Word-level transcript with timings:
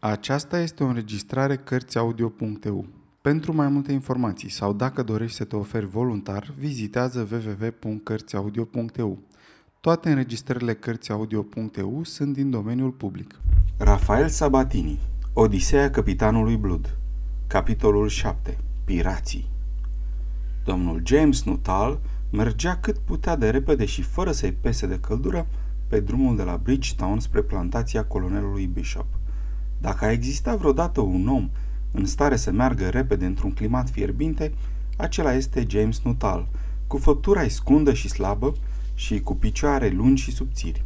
Aceasta 0.00 0.60
este 0.60 0.84
o 0.84 0.86
înregistrare 0.86 1.56
Cărțiaudio.eu. 1.56 2.86
Pentru 3.20 3.54
mai 3.54 3.68
multe 3.68 3.92
informații 3.92 4.50
sau 4.50 4.72
dacă 4.72 5.02
dorești 5.02 5.36
să 5.36 5.44
te 5.44 5.56
oferi 5.56 5.86
voluntar, 5.86 6.54
vizitează 6.58 7.28
www.cărțiaudio.eu. 7.30 9.18
Toate 9.80 10.08
înregistrările 10.08 10.74
Cărțiaudio.eu 10.74 12.00
sunt 12.04 12.32
din 12.32 12.50
domeniul 12.50 12.90
public. 12.90 13.40
Rafael 13.76 14.28
Sabatini 14.28 14.98
Odiseea 15.32 15.90
Capitanului 15.90 16.56
Blood 16.56 16.96
Capitolul 17.46 18.08
7 18.08 18.58
Pirații 18.84 19.50
Domnul 20.64 21.02
James 21.04 21.42
Nuttall 21.42 22.00
mergea 22.30 22.76
cât 22.76 22.98
putea 22.98 23.36
de 23.36 23.50
repede 23.50 23.84
și 23.84 24.02
fără 24.02 24.32
să-i 24.32 24.52
pese 24.52 24.86
de 24.86 24.98
căldură 25.00 25.46
pe 25.88 26.00
drumul 26.00 26.36
de 26.36 26.42
la 26.42 26.56
Bridgetown 26.56 27.20
spre 27.20 27.42
plantația 27.42 28.04
colonelului 28.04 28.66
Bishop. 28.66 29.17
Dacă 29.80 30.04
a 30.04 30.10
existat 30.10 30.58
vreodată 30.58 31.00
un 31.00 31.28
om 31.28 31.50
în 31.90 32.06
stare 32.06 32.36
să 32.36 32.50
meargă 32.50 32.88
repede 32.88 33.26
într-un 33.26 33.52
climat 33.52 33.90
fierbinte, 33.90 34.52
acela 34.96 35.32
este 35.32 35.66
James 35.68 36.00
Nuttall, 36.00 36.48
cu 36.86 36.96
făptura 36.96 37.48
scundă 37.48 37.92
și 37.92 38.08
slabă 38.08 38.54
și 38.94 39.20
cu 39.20 39.36
picioare 39.36 39.88
lungi 39.88 40.22
și 40.22 40.32
subțiri. 40.32 40.84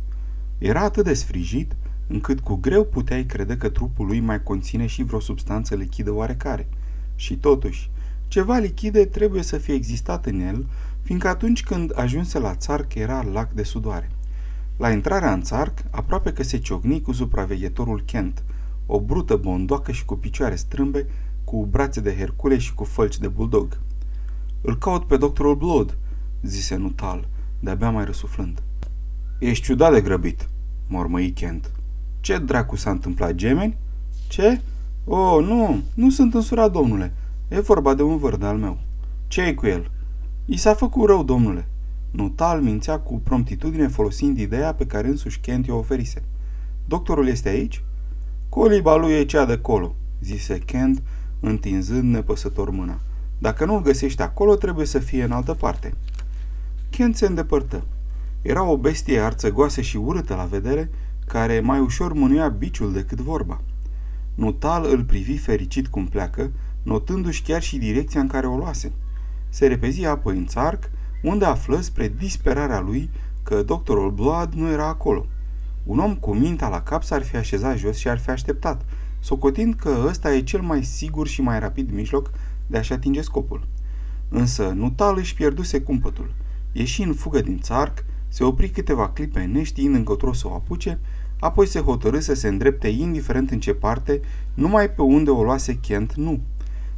Era 0.58 0.80
atât 0.80 1.04
de 1.04 1.14
sfrijit, 1.14 1.72
încât 2.06 2.40
cu 2.40 2.54
greu 2.54 2.84
puteai 2.84 3.24
crede 3.24 3.56
că 3.56 3.68
trupul 3.68 4.06
lui 4.06 4.20
mai 4.20 4.42
conține 4.42 4.86
și 4.86 5.02
vreo 5.02 5.20
substanță 5.20 5.74
lichidă 5.74 6.12
oarecare. 6.12 6.68
Și 7.14 7.36
totuși, 7.36 7.90
ceva 8.28 8.58
lichide 8.58 9.04
trebuie 9.04 9.42
să 9.42 9.58
fie 9.58 9.74
existat 9.74 10.26
în 10.26 10.40
el, 10.40 10.66
fiindcă 11.02 11.28
atunci 11.28 11.62
când 11.62 11.98
ajunse 11.98 12.38
la 12.38 12.54
țarc 12.54 12.94
era 12.94 13.22
lac 13.32 13.52
de 13.52 13.62
sudoare. 13.62 14.10
La 14.76 14.90
intrarea 14.90 15.32
în 15.32 15.42
țarc, 15.42 15.78
aproape 15.90 16.32
că 16.32 16.42
se 16.42 16.58
ciocni 16.58 17.00
cu 17.00 17.12
supraveghetorul 17.12 18.02
Kent, 18.06 18.42
o 18.86 19.00
brută 19.00 19.36
bondoacă 19.36 19.92
și 19.92 20.04
cu 20.04 20.16
picioare 20.16 20.54
strâmbe, 20.54 21.06
cu 21.44 21.66
brațe 21.66 22.00
de 22.00 22.16
Hercule 22.16 22.58
și 22.58 22.74
cu 22.74 22.84
fălci 22.84 23.18
de 23.18 23.28
bulldog. 23.28 23.78
Îl 24.60 24.78
caut 24.78 25.04
pe 25.04 25.16
doctorul 25.16 25.54
Blood, 25.54 25.98
zise 26.42 26.76
Nutal, 26.76 27.28
de-abia 27.60 27.90
mai 27.90 28.04
răsuflând. 28.04 28.62
Ești 29.38 29.64
ciudat 29.64 29.92
de 29.92 30.00
grăbit, 30.00 30.48
mormăi 30.86 31.30
Kent. 31.30 31.70
Ce 32.20 32.38
dracu 32.38 32.76
s-a 32.76 32.90
întâmplat, 32.90 33.34
gemeni? 33.34 33.76
Ce? 34.28 34.60
Oh, 35.04 35.44
nu, 35.44 35.82
nu 35.94 36.10
sunt 36.10 36.34
însurat, 36.34 36.72
domnule. 36.72 37.12
E 37.48 37.60
vorba 37.60 37.94
de 37.94 38.02
un 38.02 38.16
vârd 38.16 38.42
al 38.42 38.56
meu. 38.56 38.78
ce 39.28 39.54
cu 39.54 39.66
el? 39.66 39.90
I 40.44 40.56
s-a 40.56 40.74
făcut 40.74 41.08
rău, 41.08 41.24
domnule. 41.24 41.68
Nutal 42.10 42.60
mințea 42.60 42.98
cu 42.98 43.20
promptitudine 43.20 43.88
folosind 43.88 44.38
ideea 44.38 44.74
pe 44.74 44.86
care 44.86 45.08
însuși 45.08 45.40
Kent 45.40 45.68
o 45.68 45.76
oferise. 45.76 46.22
Doctorul 46.84 47.26
este 47.26 47.48
aici? 47.48 47.84
Coliba 48.54 48.96
lui 48.96 49.12
e 49.12 49.24
cea 49.24 49.44
de 49.44 49.58
colo, 49.58 49.94
zise 50.20 50.58
Kent, 50.58 51.02
întinzând 51.40 52.14
nepăsător 52.14 52.70
mâna. 52.70 53.00
Dacă 53.38 53.64
nu-l 53.64 53.82
găsești 53.82 54.22
acolo, 54.22 54.54
trebuie 54.54 54.86
să 54.86 54.98
fie 54.98 55.22
în 55.22 55.32
altă 55.32 55.54
parte. 55.54 55.94
Kent 56.90 57.16
se 57.16 57.26
îndepărtă. 57.26 57.84
Era 58.42 58.62
o 58.62 58.76
bestie 58.76 59.20
arțăgoasă 59.20 59.80
și 59.80 59.96
urâtă 59.96 60.34
la 60.34 60.44
vedere, 60.44 60.90
care 61.26 61.60
mai 61.60 61.78
ușor 61.78 62.12
mânuia 62.12 62.48
biciul 62.48 62.92
decât 62.92 63.20
vorba. 63.20 63.60
Nutal 64.34 64.86
îl 64.90 65.04
privi 65.04 65.36
fericit 65.36 65.88
cum 65.88 66.06
pleacă, 66.06 66.50
notându-și 66.82 67.42
chiar 67.42 67.62
și 67.62 67.78
direcția 67.78 68.20
în 68.20 68.26
care 68.26 68.46
o 68.46 68.56
luase. 68.56 68.92
Se 69.48 69.66
repezi 69.66 70.04
apoi 70.04 70.36
în 70.36 70.46
țarc, 70.46 70.90
unde 71.22 71.44
află 71.44 71.80
spre 71.80 72.14
disperarea 72.18 72.80
lui 72.80 73.10
că 73.42 73.62
doctorul 73.62 74.10
Blood 74.10 74.52
nu 74.52 74.70
era 74.70 74.86
acolo. 74.86 75.26
Un 75.84 75.98
om 75.98 76.14
cu 76.14 76.34
mintea 76.34 76.68
la 76.68 76.82
cap 76.82 77.02
s-ar 77.02 77.22
fi 77.22 77.36
așezat 77.36 77.76
jos 77.76 77.96
și 77.96 78.08
ar 78.08 78.18
fi 78.18 78.30
așteptat, 78.30 78.84
socotind 79.20 79.74
că 79.74 80.04
ăsta 80.06 80.34
e 80.34 80.42
cel 80.42 80.60
mai 80.60 80.84
sigur 80.84 81.26
și 81.26 81.42
mai 81.42 81.58
rapid 81.58 81.90
mijloc 81.90 82.30
de 82.66 82.78
a-și 82.78 82.92
atinge 82.92 83.20
scopul. 83.20 83.66
Însă 84.28 84.72
Nutal 84.74 85.16
își 85.18 85.34
pierduse 85.34 85.80
cumpătul. 85.80 86.34
Ieși 86.72 87.02
în 87.02 87.14
fugă 87.14 87.40
din 87.40 87.58
țarc, 87.58 88.04
se 88.28 88.44
opri 88.44 88.68
câteva 88.68 89.08
clipe 89.08 89.40
neștiind 89.40 89.94
încotro 89.94 90.32
să 90.32 90.48
o 90.48 90.54
apuce, 90.54 90.98
apoi 91.40 91.66
se 91.66 91.80
hotărâ 91.80 92.20
să 92.20 92.34
se 92.34 92.48
îndrepte 92.48 92.88
indiferent 92.88 93.50
în 93.50 93.60
ce 93.60 93.74
parte, 93.74 94.20
numai 94.54 94.90
pe 94.90 95.02
unde 95.02 95.30
o 95.30 95.42
luase 95.42 95.78
Kent 95.80 96.14
nu. 96.14 96.40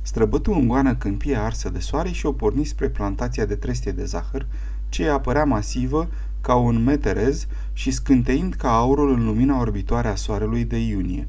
Străbătu 0.03 0.53
în 0.53 0.69
goană 0.69 0.95
câmpie 0.95 1.37
arsă 1.37 1.69
de 1.69 1.79
soare 1.79 2.11
și 2.11 2.27
o 2.27 2.33
porni 2.33 2.65
spre 2.65 2.89
plantația 2.89 3.45
de 3.45 3.55
trestie 3.55 3.93
de 3.93 4.05
zahăr, 4.05 4.47
ce 4.89 5.09
apărea 5.09 5.45
masivă 5.45 6.09
ca 6.45 6.55
un 6.55 6.83
meterez 6.83 7.47
și 7.73 7.91
scânteind 7.91 8.55
ca 8.55 8.77
aurul 8.77 9.13
în 9.13 9.25
lumina 9.25 9.61
orbitoare 9.61 10.09
a 10.09 10.15
soarelui 10.15 10.65
de 10.65 10.77
iunie. 10.77 11.29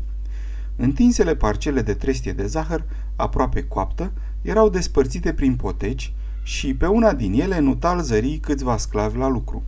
Întinsele 0.75 1.35
parcele 1.35 1.81
de 1.81 1.93
trestie 1.93 2.31
de 2.33 2.45
zahăr, 2.45 2.83
aproape 3.15 3.63
coaptă, 3.63 4.11
erau 4.41 4.69
despărțite 4.69 5.33
prin 5.33 5.55
poteci 5.55 6.13
și 6.43 6.73
pe 6.73 6.85
una 6.85 7.13
din 7.13 7.41
ele 7.41 7.59
Nutal 7.59 8.01
zări 8.01 8.37
câțiva 8.41 8.77
sclavi 8.77 9.17
la 9.17 9.27
lucru. 9.27 9.63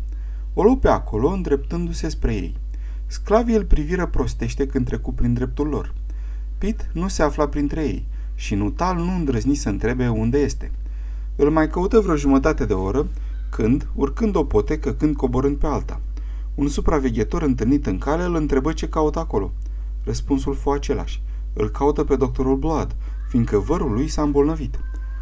O 0.53 0.63
luă 0.63 0.77
pe 0.77 0.87
acolo, 0.87 1.29
îndreptându-se 1.29 2.09
spre 2.09 2.33
ei. 2.33 2.55
Sclavii 3.05 3.55
îl 3.55 3.65
priviră 3.65 4.05
prostește 4.05 4.65
când 4.65 4.85
trecu 4.85 5.13
prin 5.13 5.33
dreptul 5.33 5.67
lor. 5.67 5.93
Pit 6.57 6.89
nu 6.93 7.07
se 7.07 7.23
afla 7.23 7.47
printre 7.47 7.81
ei 7.81 8.05
și 8.35 8.55
Nutal 8.55 8.95
nu 8.95 9.15
îndrăzni 9.15 9.55
să 9.55 9.69
întrebe 9.69 10.07
unde 10.07 10.37
este. 10.37 10.71
Îl 11.35 11.49
mai 11.49 11.69
căută 11.69 11.99
vreo 11.99 12.15
jumătate 12.15 12.65
de 12.65 12.73
oră, 12.73 13.07
când, 13.49 13.87
urcând 13.93 14.35
o 14.35 14.43
potecă, 14.43 14.93
când 14.93 15.15
coborând 15.15 15.57
pe 15.57 15.67
alta. 15.67 16.01
Un 16.55 16.67
supraveghetor 16.67 17.41
întâlnit 17.41 17.85
în 17.85 17.97
cale 17.97 18.23
îl 18.23 18.35
întrebă 18.35 18.73
ce 18.73 18.89
caută 18.89 19.19
acolo. 19.19 19.53
Răspunsul 20.03 20.55
fu 20.55 20.69
același. 20.69 21.21
Îl 21.53 21.69
caută 21.69 22.03
pe 22.03 22.15
doctorul 22.15 22.57
Blood, 22.57 22.95
fiindcă 23.29 23.57
vărul 23.57 23.91
lui 23.91 24.07
s-a 24.07 24.21
îmbolnăvit. 24.21 24.79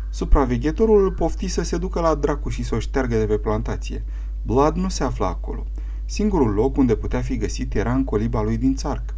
Supraveghetorul 0.09 1.03
îl 1.03 1.12
pofti 1.12 1.47
să 1.47 1.63
se 1.63 1.78
ducă 1.78 2.00
la 2.00 2.16
dracu 2.16 2.50
și 2.50 2.63
să 2.63 2.75
o 2.75 2.80
șteargă 2.80 3.18
de 3.18 3.25
pe 3.25 3.38
plantație. 3.38 4.03
Blood 4.42 4.75
nu 4.75 4.90
se 4.90 5.03
afla 5.03 5.28
acolo. 5.28 5.66
Singurul 6.06 6.53
loc 6.53 6.78
unde 6.78 6.96
putea 6.96 7.22
fi 7.22 7.38
găsit 7.38 7.75
era 7.75 7.94
în 7.94 8.03
coliba 8.03 8.42
lui 8.42 8.57
din 8.57 8.75
țarc. 8.75 9.13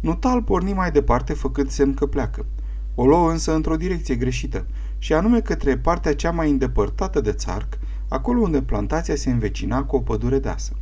Nutal 0.00 0.42
porni 0.42 0.72
mai 0.72 0.90
departe 0.90 1.32
făcând 1.32 1.70
semn 1.70 1.94
că 1.94 2.06
pleacă. 2.06 2.46
O 2.94 3.06
luă 3.06 3.30
însă 3.30 3.54
într-o 3.54 3.76
direcție 3.76 4.14
greșită, 4.14 4.66
și 4.98 5.12
anume 5.12 5.40
către 5.40 5.78
partea 5.78 6.14
cea 6.14 6.30
mai 6.30 6.50
îndepărtată 6.50 7.20
de 7.20 7.32
țarc, 7.32 7.78
acolo 8.08 8.40
unde 8.40 8.62
plantația 8.62 9.14
se 9.16 9.30
învecina 9.30 9.84
cu 9.84 9.96
o 9.96 10.00
pădure 10.00 10.38
deasă. 10.38 10.72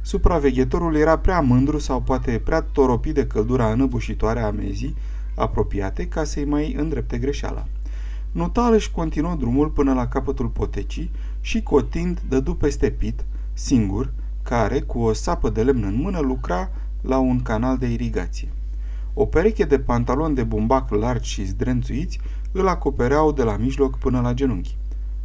Supraveghetorul 0.00 0.96
era 0.96 1.18
prea 1.18 1.40
mândru 1.40 1.78
sau 1.78 2.00
poate 2.00 2.40
prea 2.44 2.60
toropit 2.60 3.14
de 3.14 3.26
căldura 3.26 3.72
înăbușitoare 3.72 4.40
a 4.40 4.50
mezii 4.50 4.96
apropiate 5.34 6.06
ca 6.06 6.24
să-i 6.24 6.44
mai 6.44 6.74
îndrepte 6.78 7.18
greșeala. 7.18 7.66
Nutal 8.32 8.72
își 8.72 8.90
continuă 8.90 9.34
drumul 9.34 9.68
până 9.68 9.94
la 9.94 10.08
capătul 10.08 10.46
potecii 10.46 11.10
și 11.40 11.62
cotind 11.62 12.22
dădu 12.28 12.54
peste 12.54 12.90
pit, 12.90 13.24
singur, 13.52 14.12
care, 14.42 14.80
cu 14.80 14.98
o 14.98 15.12
sapă 15.12 15.50
de 15.50 15.62
lemn 15.62 15.82
în 15.82 15.94
mână, 16.00 16.18
lucra 16.18 16.70
la 17.00 17.18
un 17.18 17.42
canal 17.42 17.78
de 17.78 17.86
irigație. 17.86 18.48
O 19.14 19.26
pereche 19.26 19.64
de 19.64 19.78
pantaloni 19.78 20.34
de 20.34 20.42
bumbac 20.42 20.90
largi 20.90 21.30
și 21.30 21.44
zdrențuiți 21.44 22.20
îl 22.52 22.68
acopereau 22.68 23.32
de 23.32 23.42
la 23.42 23.56
mijloc 23.56 23.98
până 23.98 24.20
la 24.20 24.32
genunchi. 24.32 24.76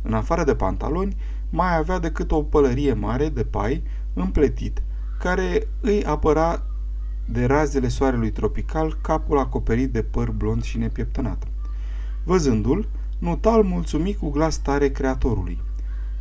În 0.04 0.14
afară 0.14 0.44
de 0.44 0.56
pantaloni, 0.56 1.16
mai 1.50 1.78
avea 1.78 2.00
decât 2.00 2.32
o 2.32 2.44
pălărie 2.44 2.94
mare 2.94 3.30
de 3.30 3.44
pai 3.44 3.84
împletit, 4.14 4.82
care 5.20 5.68
îi 5.82 6.04
apăra 6.04 6.64
de 7.26 7.46
razele 7.46 7.88
soarelui 7.88 8.32
tropical 8.32 8.98
capul 9.02 9.38
acoperit 9.38 9.92
de 9.92 10.02
păr 10.02 10.32
blond 10.32 10.64
și 10.64 10.78
nepieptănat. 10.78 11.48
Văzându-l, 12.24 12.88
Nutal 13.24 13.64
mulțumi 13.64 14.16
cu 14.16 14.30
glas 14.30 14.58
tare 14.58 14.90
creatorului. 14.90 15.60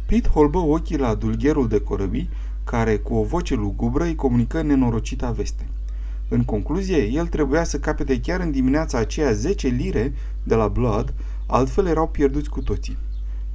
Pit 0.06 0.28
holbă 0.28 0.58
ochii 0.58 0.98
la 0.98 1.14
dulgherul 1.14 1.68
de 1.68 1.80
corăbii, 1.80 2.30
care 2.64 2.96
cu 2.96 3.14
o 3.14 3.22
voce 3.22 3.54
lugubră 3.54 4.04
îi 4.04 4.14
comunică 4.14 4.62
nenorocita 4.62 5.30
veste. 5.30 5.68
În 6.28 6.44
concluzie, 6.44 7.04
el 7.04 7.26
trebuia 7.26 7.64
să 7.64 7.78
capete 7.78 8.20
chiar 8.20 8.40
în 8.40 8.50
dimineața 8.50 8.98
aceea 8.98 9.32
10 9.32 9.68
lire 9.68 10.14
de 10.42 10.54
la 10.54 10.68
Blood, 10.68 11.14
altfel 11.46 11.86
erau 11.86 12.08
pierduți 12.08 12.48
cu 12.48 12.60
toții. 12.60 12.96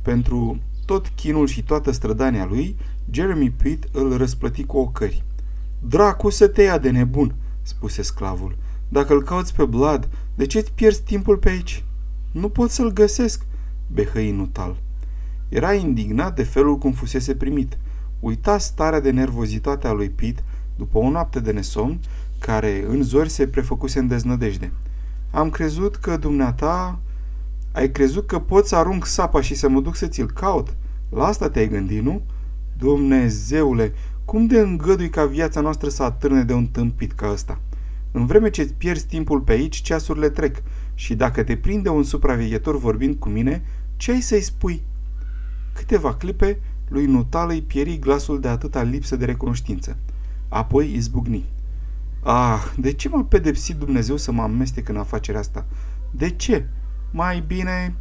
Pentru 0.08 0.60
tot 0.86 1.08
chinul 1.08 1.48
și 1.48 1.64
toată 1.64 1.92
strădania 1.92 2.46
lui, 2.46 2.76
Jeremy 3.12 3.52
Pitt 3.52 3.88
îl 3.92 4.18
răsplăti 4.18 4.64
cu 4.64 4.78
ocări. 4.78 5.24
Dracu 5.80 6.30
să 6.30 6.48
te 6.48 6.62
ia 6.62 6.78
de 6.78 6.90
nebun, 6.90 7.36
spuse 7.62 8.02
sclavul. 8.02 8.58
Dacă 8.90 9.14
îl 9.14 9.24
cauți 9.24 9.56
pe 9.56 9.66
Blood, 9.66 10.10
de 10.36 10.46
ce 10.46 10.58
îți 10.58 10.72
pierzi 10.72 11.02
timpul 11.02 11.38
pe 11.38 11.50
aici? 11.50 11.84
Nu 12.32 12.50
pot 12.50 12.70
să-l 12.70 12.92
găsesc, 12.92 13.46
behăi 13.88 14.32
Nutal. 14.32 14.78
Era 15.50 15.74
indignat 15.74 16.36
de 16.36 16.44
felul 16.44 16.78
cum 16.78 16.92
fusese 16.92 17.36
primit. 17.36 17.78
Uita 18.20 18.58
starea 18.58 19.00
de 19.00 19.12
nervozitate 19.12 19.88
a 19.88 19.92
lui 19.92 20.10
Pitt 20.10 20.44
după 20.76 20.98
o 20.98 21.10
noapte 21.10 21.40
de 21.40 21.52
nesomn, 21.52 22.00
care 22.40 22.86
în 22.88 23.04
zori 23.04 23.30
se 23.30 23.48
prefăcuse 23.48 24.00
în 24.00 24.08
deznădejde. 24.08 24.72
Am 25.32 25.50
crezut 25.50 25.96
că 25.96 26.18
dumneata 26.18 27.00
ai 27.78 27.92
crezut 27.92 28.28
că 28.28 28.40
pot 28.40 28.68
să 28.68 28.76
arunc 28.76 29.06
sapa 29.06 29.42
și 29.42 29.56
să 29.56 29.70
mă 29.70 29.82
duc 29.82 29.96
să 29.96 30.08
ți-l 30.08 30.32
caut? 30.32 30.76
La 31.10 31.26
asta 31.26 31.50
te-ai 31.50 31.68
gândit, 31.68 32.04
nu? 32.04 32.22
Dumnezeule, 32.78 33.94
cum 34.26 34.46
de 34.48 34.60
îngădui 34.60 35.10
ca 35.10 35.26
viața 35.26 35.62
noastră 35.62 35.90
să 35.90 36.04
atârne 36.04 36.44
de 36.44 36.54
un 36.54 36.68
tâmpit 36.68 37.12
ca 37.12 37.32
ăsta? 37.32 37.60
În 38.12 38.26
vreme 38.26 38.50
ce 38.50 38.62
îți 38.62 38.74
pierzi 38.74 39.06
timpul 39.06 39.40
pe 39.40 39.52
aici, 39.52 39.82
ceasurile 39.82 40.30
trec 40.30 40.64
și 40.94 41.16
dacă 41.16 41.44
te 41.44 41.56
prinde 41.56 41.90
un 41.90 42.04
supraveghetor 42.04 42.78
vorbind 42.78 43.16
cu 43.16 43.30
mine, 43.30 43.64
ce 43.96 44.12
ai 44.12 44.22
să-i 44.22 44.42
spui? 44.42 44.82
Câteva 45.74 46.16
clipe, 46.16 46.60
lui 46.88 47.06
Nutal 47.06 47.50
îi 47.50 47.62
pieri 47.62 48.00
glasul 48.00 48.40
de 48.40 48.48
atâta 48.48 48.82
lipsă 48.82 49.16
de 49.16 49.26
recunoștință. 49.26 49.98
Apoi 50.48 50.94
izbucni. 50.94 51.46
Ah, 52.24 52.74
de 52.78 52.92
ce 52.92 53.10
m-a 53.10 53.24
pedepsit 53.24 53.76
Dumnezeu 53.76 54.18
să 54.18 54.32
mă 54.32 54.42
amestec 54.42 54.90
în 54.90 54.98
afacerea 54.98 55.40
asta? 55.40 55.66
De 56.12 56.30
ce? 56.30 56.66
Mai 57.12 57.44
bine... 57.48 57.96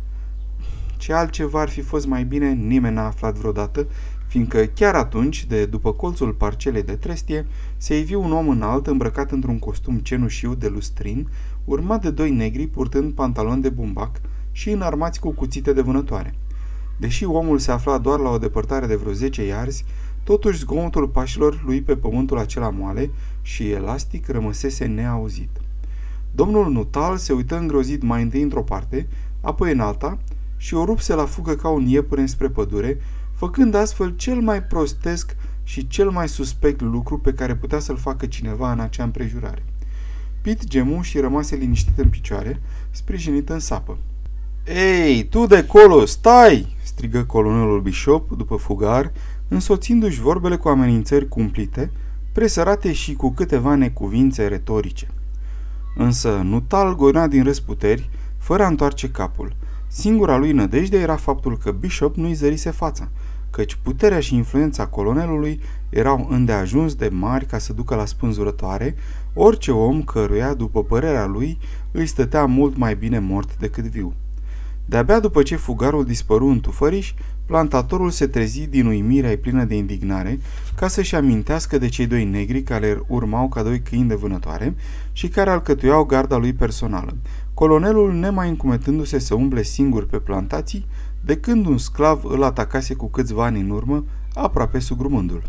Ce 0.96 1.12
altceva 1.12 1.60
ar 1.60 1.68
fi 1.68 1.80
fost 1.80 2.06
mai 2.06 2.24
bine, 2.24 2.52
nimeni 2.52 2.94
n-a 2.94 3.06
aflat 3.06 3.36
vreodată, 3.36 3.86
fiindcă 4.26 4.64
chiar 4.64 4.94
atunci, 4.94 5.46
de 5.46 5.66
după 5.66 5.92
colțul 5.92 6.32
parcelei 6.32 6.82
de 6.82 6.96
trestie, 6.96 7.46
se 7.76 7.98
ivi 7.98 8.14
un 8.14 8.32
om 8.32 8.48
înalt 8.48 8.86
îmbrăcat 8.86 9.30
într-un 9.30 9.58
costum 9.58 9.98
cenușiu 9.98 10.54
de 10.54 10.68
lustrin, 10.68 11.28
urmat 11.64 12.02
de 12.02 12.10
doi 12.10 12.30
negri 12.30 12.66
purtând 12.66 13.12
pantaloni 13.12 13.62
de 13.62 13.68
bumbac 13.68 14.20
și 14.52 14.70
înarmați 14.70 15.20
cu 15.20 15.30
cuțite 15.30 15.72
de 15.72 15.80
vânătoare. 15.80 16.34
Deși 16.96 17.24
omul 17.24 17.58
se 17.58 17.70
afla 17.70 17.98
doar 17.98 18.18
la 18.18 18.30
o 18.30 18.38
depărtare 18.38 18.86
de 18.86 18.96
vreo 18.96 19.12
10 19.12 19.46
iarzi, 19.46 19.84
totuși 20.24 20.58
zgomotul 20.58 21.08
pașilor 21.08 21.62
lui 21.66 21.82
pe 21.82 21.96
pământul 21.96 22.38
acela 22.38 22.70
moale 22.70 23.10
și 23.42 23.70
elastic 23.70 24.28
rămăsese 24.28 24.84
neauzit. 24.84 25.50
Domnul 26.36 26.72
Nutal 26.72 27.16
se 27.16 27.32
uită 27.32 27.56
îngrozit 27.56 28.02
mai 28.02 28.22
întâi 28.22 28.42
într-o 28.42 28.62
parte, 28.62 29.08
apoi 29.40 29.72
în 29.72 29.80
alta 29.80 30.18
și 30.56 30.74
o 30.74 30.84
rupse 30.84 31.14
la 31.14 31.24
fugă 31.24 31.54
ca 31.54 31.68
un 31.68 31.86
iepure 31.86 32.26
spre 32.26 32.48
pădure, 32.48 33.00
făcând 33.34 33.74
astfel 33.74 34.16
cel 34.16 34.40
mai 34.40 34.62
prostesc 34.62 35.36
și 35.62 35.86
cel 35.86 36.10
mai 36.10 36.28
suspect 36.28 36.80
lucru 36.80 37.18
pe 37.18 37.32
care 37.32 37.54
putea 37.54 37.78
să-l 37.78 37.96
facă 37.96 38.26
cineva 38.26 38.72
în 38.72 38.80
acea 38.80 39.04
împrejurare. 39.04 39.64
Pit 40.42 40.64
gemu 40.64 41.02
și 41.02 41.18
rămase 41.18 41.56
liniștit 41.56 41.98
în 41.98 42.08
picioare, 42.08 42.60
sprijinit 42.90 43.48
în 43.48 43.58
sapă. 43.58 43.98
Ei, 44.66 45.24
tu 45.24 45.46
de 45.46 45.64
colo, 45.64 46.04
stai!" 46.04 46.76
strigă 46.82 47.24
colonelul 47.24 47.80
Bishop 47.80 48.30
după 48.36 48.56
fugar, 48.56 49.12
însoțindu-și 49.48 50.20
vorbele 50.20 50.56
cu 50.56 50.68
amenințări 50.68 51.28
cumplite, 51.28 51.90
presărate 52.32 52.92
și 52.92 53.14
cu 53.14 53.30
câteva 53.30 53.74
necuvințe 53.74 54.46
retorice. 54.46 55.08
Însă 55.98 56.40
Nutal 56.44 56.96
goina 56.96 57.26
din 57.26 57.42
răsputeri, 57.42 58.10
fără 58.38 58.62
a 58.62 58.66
întoarce 58.66 59.10
capul. 59.10 59.52
Singura 59.88 60.36
lui 60.36 60.52
nădejde 60.52 60.98
era 60.98 61.16
faptul 61.16 61.58
că 61.58 61.70
Bishop 61.70 62.16
nu-i 62.16 62.34
zărise 62.34 62.70
fața, 62.70 63.08
căci 63.50 63.78
puterea 63.82 64.20
și 64.20 64.34
influența 64.34 64.86
colonelului 64.86 65.60
erau 65.88 66.26
îndeajuns 66.30 66.94
de 66.94 67.08
mari 67.08 67.46
ca 67.46 67.58
să 67.58 67.72
ducă 67.72 67.94
la 67.94 68.04
spânzurătoare 68.04 68.94
orice 69.34 69.70
om 69.70 70.02
căruia, 70.02 70.54
după 70.54 70.84
părerea 70.84 71.26
lui, 71.26 71.58
îi 71.92 72.06
stătea 72.06 72.44
mult 72.44 72.76
mai 72.76 72.94
bine 72.94 73.18
mort 73.18 73.56
decât 73.58 73.84
viu. 73.84 74.14
De-abia 74.84 75.20
după 75.20 75.42
ce 75.42 75.56
fugarul 75.56 76.04
dispăru 76.04 76.46
în 76.46 76.60
tufăriș, 76.60 77.14
plantatorul 77.46 78.10
se 78.10 78.26
trezi 78.26 78.66
din 78.66 78.86
uimirea 78.86 79.38
plină 79.40 79.64
de 79.64 79.76
indignare 79.76 80.40
ca 80.74 80.88
să-și 80.88 81.14
amintească 81.14 81.78
de 81.78 81.88
cei 81.88 82.06
doi 82.06 82.24
negri 82.24 82.62
care 82.62 83.02
urmau 83.06 83.48
ca 83.48 83.62
doi 83.62 83.80
câini 83.80 84.08
de 84.08 84.14
vânătoare 84.14 84.74
și 85.12 85.28
care 85.28 85.50
alcătuiau 85.50 86.04
garda 86.04 86.36
lui 86.36 86.52
personală. 86.52 87.16
Colonelul, 87.54 88.12
nemai 88.12 88.48
încumetându-se 88.48 89.18
să 89.18 89.34
umble 89.34 89.62
singur 89.62 90.06
pe 90.06 90.18
plantații, 90.18 90.86
de 91.20 91.36
când 91.36 91.66
un 91.66 91.78
sclav 91.78 92.24
îl 92.24 92.42
atacase 92.42 92.94
cu 92.94 93.06
câțiva 93.06 93.44
ani 93.44 93.60
în 93.60 93.70
urmă, 93.70 94.04
aproape 94.34 94.78
sugrumându-l. 94.78 95.42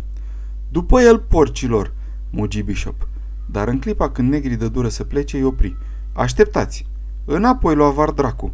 După 0.69 1.01
el, 1.01 1.19
porcilor!" 1.19 1.93
mugi 2.29 2.61
Bishop. 2.61 3.07
Dar 3.45 3.67
în 3.67 3.79
clipa 3.79 4.09
când 4.09 4.29
negrii 4.29 4.57
de 4.57 4.67
dură 4.67 4.89
să 4.89 5.03
plece, 5.03 5.37
îi 5.37 5.43
opri. 5.43 5.75
Așteptați! 6.13 6.85
Înapoi 7.25 7.75
lua 7.75 7.89
var 7.89 8.09
dracu! 8.09 8.53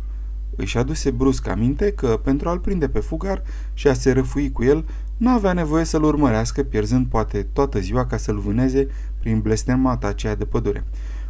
Își 0.56 0.78
aduse 0.78 1.12
brusc 1.12 1.48
aminte 1.48 1.92
că, 1.92 2.20
pentru 2.24 2.50
a-l 2.50 2.60
prinde 2.60 2.88
pe 2.88 3.00
fugar 3.00 3.42
și 3.74 3.88
a 3.88 3.94
se 3.94 4.12
răfui 4.12 4.52
cu 4.52 4.64
el, 4.64 4.86
nu 5.18 5.30
avea 5.30 5.54
nevoie 5.54 5.84
să-l 5.84 6.04
urmărească, 6.04 6.64
pierzând 6.64 7.06
poate 7.06 7.48
toată 7.54 7.80
ziua 7.80 8.06
ca 8.06 8.18
să-l 8.18 8.40
vâneze 8.40 8.88
prin 9.20 9.40
blestemata 9.40 10.08
aceea 10.08 10.36
de 10.36 10.46
pădure. 10.46 10.84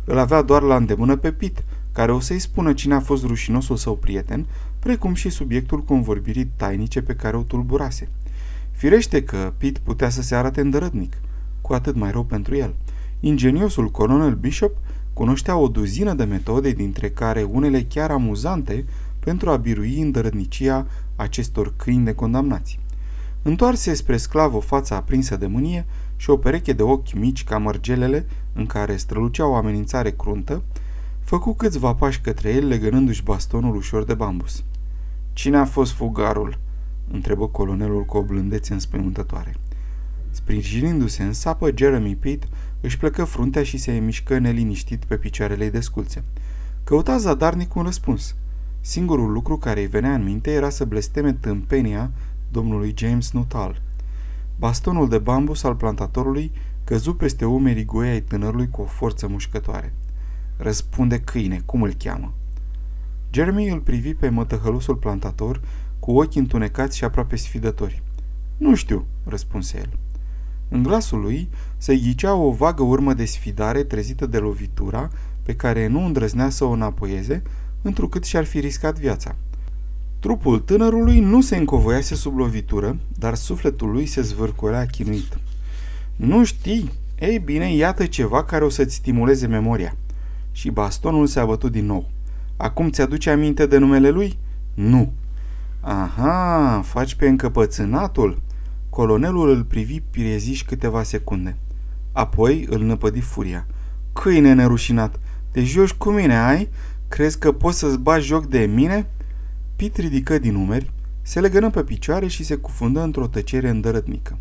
Îl 0.05 0.17
avea 0.17 0.41
doar 0.41 0.61
la 0.61 0.75
îndemână 0.75 1.15
pe 1.15 1.31
Pit, 1.31 1.63
care 1.91 2.11
o 2.11 2.19
să-i 2.19 2.39
spună 2.39 2.73
cine 2.73 2.93
a 2.93 2.99
fost 2.99 3.25
rușinosul 3.25 3.75
său 3.75 3.95
prieten, 3.95 4.45
precum 4.79 5.13
și 5.13 5.29
subiectul 5.29 5.83
convorbirii 5.83 6.51
tainice 6.55 7.01
pe 7.01 7.15
care 7.15 7.37
o 7.37 7.41
tulburase. 7.41 8.09
Firește 8.71 9.23
că 9.23 9.53
Pit 9.57 9.77
putea 9.77 10.09
să 10.09 10.21
se 10.21 10.35
arate 10.35 10.61
îndărătnic, 10.61 11.17
cu 11.61 11.73
atât 11.73 11.95
mai 11.95 12.11
rău 12.11 12.23
pentru 12.23 12.55
el. 12.55 12.75
Ingeniosul 13.19 13.91
colonel 13.91 14.33
Bishop 14.33 14.77
cunoștea 15.13 15.57
o 15.57 15.67
duzină 15.67 16.13
de 16.13 16.23
metode, 16.23 16.71
dintre 16.71 17.09
care 17.09 17.43
unele 17.43 17.83
chiar 17.83 18.11
amuzante, 18.11 18.85
pentru 19.23 19.49
a 19.49 19.57
birui 19.57 20.01
îndărătnicia 20.01 20.87
acestor 21.15 21.73
câini 21.75 22.03
necondamnați. 22.03 22.79
Întoarse 23.41 23.93
spre 23.93 24.17
sclav 24.17 24.53
o 24.53 24.59
față 24.59 24.93
aprinsă 24.93 25.35
de 25.35 25.47
mânie 25.47 25.85
și 26.15 26.29
o 26.29 26.37
pereche 26.37 26.73
de 26.73 26.83
ochi 26.83 27.13
mici 27.13 27.43
ca 27.43 27.57
mărgelele, 27.57 28.25
în 28.53 28.65
care 28.65 28.95
strălucea 28.95 29.47
o 29.47 29.55
amenințare 29.55 30.11
cruntă, 30.11 30.61
făcu 31.19 31.53
câțiva 31.53 31.93
pași 31.93 32.21
către 32.21 32.49
el 32.49 32.67
legănându-și 32.67 33.23
bastonul 33.23 33.75
ușor 33.75 34.03
de 34.03 34.13
bambus. 34.13 34.63
Cine 35.33 35.57
a 35.57 35.65
fost 35.65 35.91
fugarul?" 35.91 36.59
întrebă 37.11 37.47
colonelul 37.47 38.05
cu 38.05 38.17
o 38.17 38.21
blândețe 38.21 38.73
înspăimântătoare. 38.73 39.55
Sprijinindu-se 40.31 41.23
în 41.23 41.33
sapă, 41.33 41.69
Jeremy 41.75 42.15
Pitt 42.15 42.47
își 42.81 42.97
plecă 42.97 43.23
fruntea 43.23 43.63
și 43.63 43.77
se 43.77 43.91
mișcă 43.91 44.37
neliniștit 44.37 45.05
pe 45.05 45.17
picioarele 45.17 45.69
desculțe. 45.69 46.23
Căuta 46.83 47.17
zadarnic 47.17 47.75
un 47.75 47.83
răspuns. 47.83 48.35
Singurul 48.85 49.31
lucru 49.31 49.57
care 49.57 49.79
îi 49.79 49.87
venea 49.87 50.13
în 50.13 50.23
minte 50.23 50.51
era 50.51 50.69
să 50.69 50.85
blesteme 50.85 51.33
tâmpenia 51.33 52.11
domnului 52.51 52.93
James 52.97 53.31
Nuttall. 53.31 53.81
Bastonul 54.55 55.09
de 55.09 55.17
bambus 55.17 55.63
al 55.63 55.75
plantatorului 55.75 56.51
căzu 56.83 57.13
peste 57.13 57.45
umerii 57.45 57.85
goiei 57.85 58.21
tânărului 58.21 58.69
cu 58.69 58.81
o 58.81 58.85
forță 58.85 59.27
mușcătoare. 59.27 59.93
Răspunde 60.57 61.19
câine, 61.19 61.61
cum 61.65 61.81
îl 61.81 61.93
cheamă? 61.93 62.33
Jeremy 63.31 63.69
îl 63.69 63.79
privi 63.79 64.13
pe 64.13 64.29
mătăhălusul 64.29 64.95
plantator 64.95 65.61
cu 65.99 66.17
ochi 66.17 66.35
întunecați 66.35 66.97
și 66.97 67.03
aproape 67.03 67.35
sfidători. 67.35 68.03
Nu 68.57 68.75
știu, 68.75 69.05
răspunse 69.25 69.77
el. 69.77 69.99
În 70.69 70.83
glasul 70.83 71.19
lui 71.21 71.49
se 71.77 71.95
ghicea 71.95 72.33
o 72.33 72.51
vagă 72.51 72.83
urmă 72.83 73.13
de 73.13 73.25
sfidare 73.25 73.83
trezită 73.83 74.25
de 74.25 74.37
lovitura 74.37 75.09
pe 75.43 75.55
care 75.55 75.87
nu 75.87 76.05
îndrăznea 76.05 76.49
să 76.49 76.63
o 76.63 76.69
înapoieze, 76.69 77.41
întrucât 77.83 78.23
și-ar 78.23 78.45
fi 78.45 78.59
riscat 78.59 78.99
viața. 78.99 79.35
Trupul 80.19 80.59
tânărului 80.59 81.19
nu 81.19 81.41
se 81.41 81.55
încovoiase 81.55 82.15
sub 82.15 82.37
lovitură, 82.37 82.97
dar 83.17 83.35
sufletul 83.35 83.91
lui 83.91 84.05
se 84.05 84.21
zvârcolea 84.21 84.85
chinuit. 84.85 85.37
Nu 86.15 86.43
știi? 86.43 86.91
Ei 87.19 87.39
bine, 87.39 87.73
iată 87.75 88.05
ceva 88.05 88.43
care 88.43 88.63
o 88.63 88.69
să-ți 88.69 88.95
stimuleze 88.95 89.47
memoria. 89.47 89.95
Și 90.51 90.69
bastonul 90.69 91.27
se-a 91.27 91.45
bătut 91.45 91.71
din 91.71 91.85
nou. 91.85 92.09
Acum 92.57 92.89
ți-aduce 92.89 93.29
aminte 93.29 93.65
de 93.65 93.77
numele 93.77 94.09
lui? 94.09 94.37
Nu. 94.73 95.11
Aha, 95.81 96.81
faci 96.85 97.15
pe 97.15 97.27
încăpățânatul? 97.27 98.41
Colonelul 98.89 99.49
îl 99.49 99.63
privi 99.63 99.99
pireziș 99.99 100.63
câteva 100.63 101.03
secunde. 101.03 101.57
Apoi 102.11 102.67
îl 102.69 102.83
năpădi 102.83 103.19
furia. 103.19 103.67
Câine 104.13 104.53
nerușinat, 104.53 105.19
te 105.51 105.63
joci 105.63 105.93
cu 105.93 106.09
mine, 106.09 106.37
ai? 106.37 106.69
Crezi 107.13 107.37
că 107.37 107.51
poți 107.51 107.79
să-ți 107.79 107.99
bagi 107.99 108.25
joc 108.25 108.45
de 108.45 108.59
mine?" 108.59 109.07
Pit 109.75 109.97
ridică 109.97 110.37
din 110.37 110.55
umeri, 110.55 110.91
se 111.21 111.39
legănă 111.39 111.69
pe 111.69 111.83
picioare 111.83 112.27
și 112.27 112.43
se 112.43 112.55
cufundă 112.55 113.01
într-o 113.01 113.27
tăcere 113.27 113.69
îndărătnică. 113.69 114.37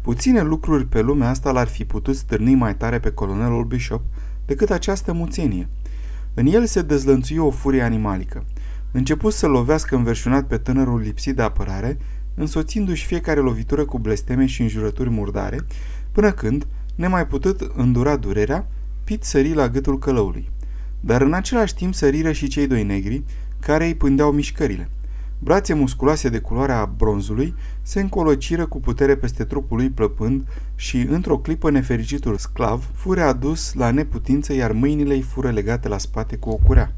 Puține 0.00 0.42
lucruri 0.42 0.86
pe 0.86 1.00
lumea 1.00 1.28
asta 1.28 1.50
l-ar 1.50 1.66
fi 1.66 1.84
putut 1.84 2.16
stârni 2.16 2.54
mai 2.54 2.76
tare 2.76 2.98
pe 2.98 3.10
colonelul 3.10 3.64
Bishop 3.64 4.02
decât 4.46 4.70
această 4.70 5.12
muțenie. 5.12 5.68
În 6.34 6.46
el 6.46 6.66
se 6.66 6.82
dezlănțui 6.82 7.38
o 7.38 7.50
furie 7.50 7.82
animalică. 7.82 8.44
Început 8.90 9.32
să 9.32 9.46
lovească 9.46 9.96
înverșunat 9.96 10.46
pe 10.46 10.56
tânărul 10.56 11.00
lipsit 11.00 11.36
de 11.36 11.42
apărare, 11.42 11.98
însoțindu-și 12.34 13.06
fiecare 13.06 13.40
lovitură 13.40 13.84
cu 13.84 13.98
blesteme 13.98 14.46
și 14.46 14.62
înjurături 14.62 15.10
murdare, 15.10 15.66
până 16.12 16.32
când, 16.32 16.66
nemai 16.94 17.26
putut 17.26 17.60
îndura 17.74 18.16
durerea, 18.16 18.66
Pit 19.04 19.24
sări 19.24 19.54
la 19.54 19.68
gâtul 19.68 19.98
călăului. 19.98 20.50
Dar 21.00 21.20
în 21.20 21.32
același 21.32 21.74
timp 21.74 21.94
săriră 21.94 22.32
și 22.32 22.48
cei 22.48 22.66
doi 22.66 22.82
negri, 22.82 23.22
care 23.60 23.86
îi 23.86 23.94
pândeau 23.94 24.32
mișcările. 24.32 24.88
Brațe 25.38 25.74
musculoase 25.74 26.28
de 26.28 26.38
culoarea 26.38 26.84
bronzului 26.96 27.54
se 27.82 28.00
încolociră 28.00 28.66
cu 28.66 28.80
putere 28.80 29.16
peste 29.16 29.44
trupul 29.44 29.76
lui 29.76 29.90
plăpând 29.90 30.46
și, 30.74 30.96
într-o 30.96 31.38
clipă, 31.38 31.70
nefericitul 31.70 32.36
sclav 32.36 32.90
fure 32.94 33.20
adus 33.20 33.74
la 33.74 33.90
neputință, 33.90 34.52
iar 34.52 34.72
mâinile 34.72 35.14
îi 35.14 35.22
fură 35.22 35.50
legate 35.50 35.88
la 35.88 35.98
spate 35.98 36.36
cu 36.36 36.50
o 36.50 36.56
curea. 36.56 36.94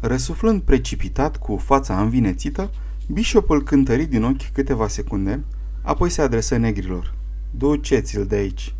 Răsuflând 0.00 0.62
precipitat, 0.62 1.36
cu 1.36 1.56
fața 1.56 2.00
învinețită, 2.00 2.70
Bishop 3.12 3.50
îl 3.50 3.62
cântări 3.62 4.06
din 4.06 4.24
ochi 4.24 4.52
câteva 4.52 4.88
secunde, 4.88 5.40
apoi 5.82 6.10
se 6.10 6.22
adresă 6.22 6.56
negrilor. 6.56 7.14
Duceți-l 7.50 8.26
de 8.26 8.36
aici. 8.36 8.74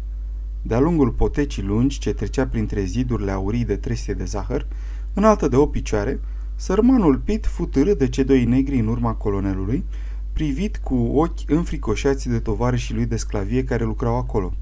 De-a 0.68 0.78
lungul 0.78 1.10
potecii 1.10 1.62
lungi 1.62 1.98
ce 1.98 2.12
trecea 2.12 2.46
printre 2.46 2.84
zidurile 2.84 3.30
aurii 3.30 3.64
de 3.64 3.76
trestie 3.76 4.14
de 4.14 4.25
zahăr, 4.25 4.66
înaltă 5.14 5.48
de 5.48 5.56
o 5.56 5.66
picioare, 5.66 6.20
sărmanul 6.56 7.16
Pit 7.16 7.46
futârâ 7.46 7.94
de 7.94 8.08
cei 8.08 8.25
doi 8.25 8.44
negri 8.44 8.78
în 8.78 8.87
urma 8.87 9.12
colonelului, 9.12 9.84
privit 10.32 10.76
cu 10.76 10.94
ochi 10.94 11.50
înfricoșați 11.50 12.28
de 12.28 12.38
tovarășii 12.38 12.94
lui 12.94 13.06
de 13.06 13.16
sclavie 13.16 13.64
care 13.64 13.84
lucrau 13.84 14.16
acolo. 14.16 14.52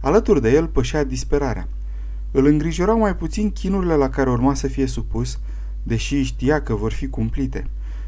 Alături 0.00 0.40
de 0.40 0.50
el 0.50 0.66
pășea 0.66 1.04
disperarea. 1.04 1.68
Îl 2.30 2.46
îngrijorau 2.46 2.98
mai 2.98 3.16
puțin 3.16 3.50
chinurile 3.50 3.94
la 3.94 4.08
care 4.08 4.30
urma 4.30 4.54
să 4.54 4.66
fie 4.66 4.86
supus, 4.86 5.38
deși 5.82 6.22
știa 6.22 6.62
că 6.62 6.74
vor 6.74 6.92
fi 6.92 7.08
cumplite. 7.08 7.66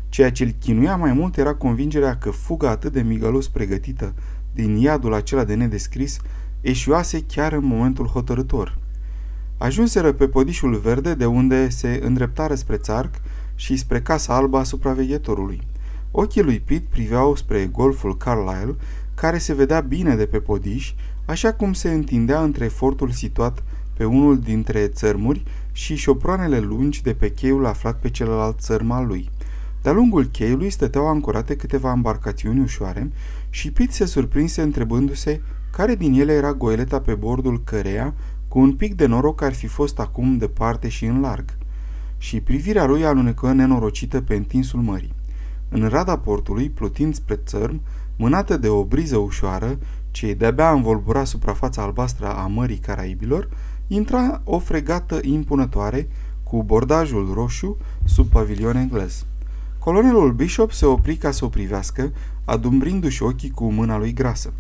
Ceea 0.09 0.31
ce 0.31 0.45
îl 0.45 0.55
chinuia 0.59 0.97
mai 0.97 1.13
mult 1.13 1.37
era 1.37 1.55
convingerea 1.55 2.17
că 2.17 2.31
fuga 2.31 2.71
atât 2.71 2.93
de 2.93 3.03
migălos 3.03 3.49
pregătită 3.49 4.15
din 4.53 4.77
iadul 4.77 5.15
acela 5.15 5.45
de 5.45 5.55
nedescris 5.55 6.21
eșuase 6.61 7.25
chiar 7.27 7.53
în 7.53 7.65
momentul 7.65 8.07
hotărător. 8.07 8.79
Ajunseră 9.59 10.13
pe 10.13 10.29
podișul 10.29 10.77
verde 10.77 11.15
de 11.15 11.27
unde 11.27 11.69
se 11.69 12.01
îndreptară 12.03 12.55
spre 12.55 12.77
țarc 12.77 13.15
și 13.55 13.77
spre 13.77 14.01
casa 14.01 14.35
albă 14.35 14.59
a 14.59 14.63
supraveghetorului. 14.63 15.61
Ochii 16.11 16.43
lui 16.43 16.61
Pete 16.61 16.87
priveau 16.91 17.37
spre 17.37 17.67
golful 17.67 18.17
Carlisle, 18.17 18.77
care 19.15 19.39
se 19.39 19.55
vedea 19.55 19.81
bine 19.81 20.15
de 20.15 20.27
pe 20.27 20.39
podiș, 20.39 20.93
așa 21.25 21.53
cum 21.53 21.73
se 21.73 21.91
întindea 21.91 22.43
între 22.43 22.67
fortul 22.67 23.11
situat 23.11 23.63
pe 23.97 24.05
unul 24.05 24.39
dintre 24.39 24.87
țărmuri 24.87 25.43
și 25.73 25.95
șoproanele 25.95 26.59
lungi 26.59 27.03
de 27.03 27.15
pe 27.15 27.31
cheiul 27.31 27.67
aflat 27.67 27.99
pe 27.99 28.11
celălalt 28.11 28.59
țărm 28.61 28.91
al 28.91 29.07
lui. 29.07 29.31
De-a 29.83 29.93
lungul 29.93 30.25
cheiului 30.25 30.71
stăteau 30.71 31.09
ancorate 31.09 31.57
câteva 31.57 31.93
embarcațiuni 31.93 32.61
ușoare 32.61 33.11
și 33.51 33.71
Pete 33.71 33.93
se 33.93 34.05
surprinse 34.05 34.63
întrebându-se 34.63 35.41
care 35.71 35.95
din 35.95 36.21
ele 36.21 36.33
era 36.33 36.53
goeleta 36.53 37.01
pe 37.01 37.15
bordul 37.15 37.61
căreia, 37.65 38.15
cu 38.49 38.59
un 38.59 38.73
pic 38.73 38.95
de 38.95 39.07
noroc 39.07 39.43
ar 39.43 39.53
fi 39.53 39.67
fost 39.67 39.99
acum 39.99 40.39
departe 40.39 40.89
și 40.89 41.05
în 41.05 41.21
larg. 41.21 41.45
Și 42.19 42.41
privirea 42.41 42.87
lui 42.87 43.05
alunecă 43.05 43.53
nenorocită 43.53 44.21
pe 44.21 44.35
întinsul 44.35 44.81
mării. 44.81 45.15
În 45.69 45.89
rada 45.89 46.19
portului, 46.19 46.71
plutind 46.71 47.15
spre 47.15 47.41
țărm, 47.45 47.81
mânată 48.17 48.57
de 48.57 48.69
o 48.69 48.85
briză 48.85 49.17
ușoară, 49.17 49.79
ce 50.11 50.35
de-abia 50.35 50.71
învolbura 50.71 51.25
suprafața 51.25 51.83
albastră 51.83 52.35
a 52.35 52.47
Mării 52.47 52.77
Caraibilor, 52.77 53.49
intra 53.87 54.41
o 54.45 54.59
fregată 54.59 55.19
impunătoare 55.23 56.09
cu 56.43 56.63
bordajul 56.63 57.31
roșu 57.35 57.77
sub 58.05 58.27
pavilion 58.27 58.77
englez. 58.77 59.25
Colonelul 59.79 60.33
Bishop 60.33 60.73
se 60.73 60.87
opri 60.87 61.17
ca 61.17 61.31
să 61.31 61.45
o 61.45 61.49
privească, 61.49 62.13
adumbrindu-și 62.45 63.23
ochii 63.23 63.51
cu 63.51 63.73
mâna 63.73 63.99
lui 63.99 64.13
grasă. 64.13 64.53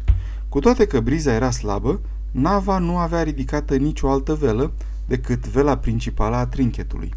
Cu 0.50 0.58
toate 0.58 0.86
că 0.86 1.00
briza 1.00 1.32
era 1.32 1.50
slabă, 1.50 2.00
nava 2.30 2.78
nu 2.78 2.96
avea 2.96 3.22
ridicată 3.22 3.76
nicio 3.76 4.10
altă 4.10 4.34
velă 4.34 4.72
decât 5.06 5.46
vela 5.46 5.76
principală 5.76 6.36
a 6.36 6.46
trinchetului. 6.46 7.14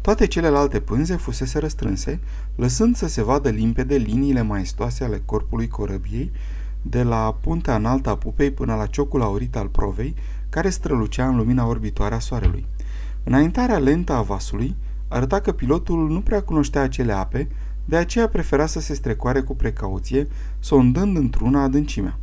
Toate 0.00 0.26
celelalte 0.26 0.80
pânze 0.80 1.16
fusese 1.16 1.58
răstrânse, 1.58 2.20
lăsând 2.54 2.96
să 2.96 3.08
se 3.08 3.22
vadă 3.22 3.48
limpede 3.48 3.96
liniile 3.96 4.42
maestoase 4.42 5.04
ale 5.04 5.22
corpului 5.24 5.68
corăbiei, 5.68 6.32
de 6.82 7.02
la 7.02 7.38
puntea 7.40 7.74
înaltă 7.74 8.10
a 8.10 8.16
pupei 8.16 8.50
până 8.50 8.74
la 8.74 8.86
ciocul 8.86 9.22
aurit 9.22 9.56
al 9.56 9.68
provei, 9.68 10.14
care 10.48 10.68
strălucea 10.68 11.28
în 11.28 11.36
lumina 11.36 11.66
orbitoare 11.66 12.14
a 12.14 12.18
soarelui. 12.18 12.66
Înaintarea 13.24 13.78
lentă 13.78 14.12
a 14.12 14.22
vasului 14.22 14.76
arăta 15.08 15.40
că 15.40 15.52
pilotul 15.52 16.08
nu 16.10 16.20
prea 16.20 16.42
cunoștea 16.42 16.82
acele 16.82 17.12
ape, 17.12 17.48
de 17.84 17.96
aceea 17.96 18.28
prefera 18.28 18.66
să 18.66 18.80
se 18.80 18.94
strecoare 18.94 19.40
cu 19.40 19.56
precauție, 19.56 20.28
sondând 20.58 21.16
într-una 21.16 21.62
adâncimea. 21.62 22.18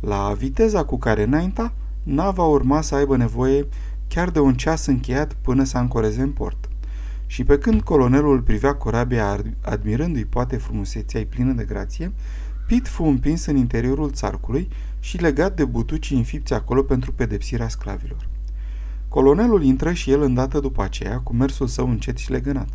La 0.00 0.32
viteza 0.38 0.84
cu 0.84 0.98
care 0.98 1.22
înainta, 1.22 1.72
nava 2.02 2.44
urma 2.44 2.80
să 2.80 2.94
aibă 2.94 3.16
nevoie 3.16 3.66
chiar 4.08 4.30
de 4.30 4.40
un 4.40 4.54
ceas 4.54 4.86
încheiat 4.86 5.32
până 5.32 5.64
să 5.64 5.78
ancoreze 5.78 6.22
în 6.22 6.30
port. 6.30 6.68
Și 7.26 7.44
pe 7.44 7.58
când 7.58 7.80
colonelul 7.80 8.40
privea 8.40 8.74
corabia 8.74 9.42
admirându-i 9.60 10.24
poate 10.24 10.56
frumusețea 10.56 11.26
plină 11.28 11.52
de 11.52 11.64
grație, 11.64 12.12
Pit 12.70 12.88
fu 12.88 13.04
împins 13.04 13.46
în 13.46 13.56
interiorul 13.56 14.10
țarcului 14.10 14.68
și 15.00 15.16
legat 15.16 15.56
de 15.56 15.64
butucii 15.64 16.16
înfipți 16.16 16.52
acolo 16.52 16.82
pentru 16.82 17.12
pedepsirea 17.12 17.68
sclavilor. 17.68 18.28
Colonelul 19.08 19.62
intră 19.62 19.92
și 19.92 20.10
el 20.10 20.22
îndată 20.22 20.60
după 20.60 20.82
aceea, 20.82 21.18
cu 21.18 21.34
mersul 21.34 21.66
său 21.66 21.88
încet 21.88 22.16
și 22.16 22.30
legănat. 22.30 22.68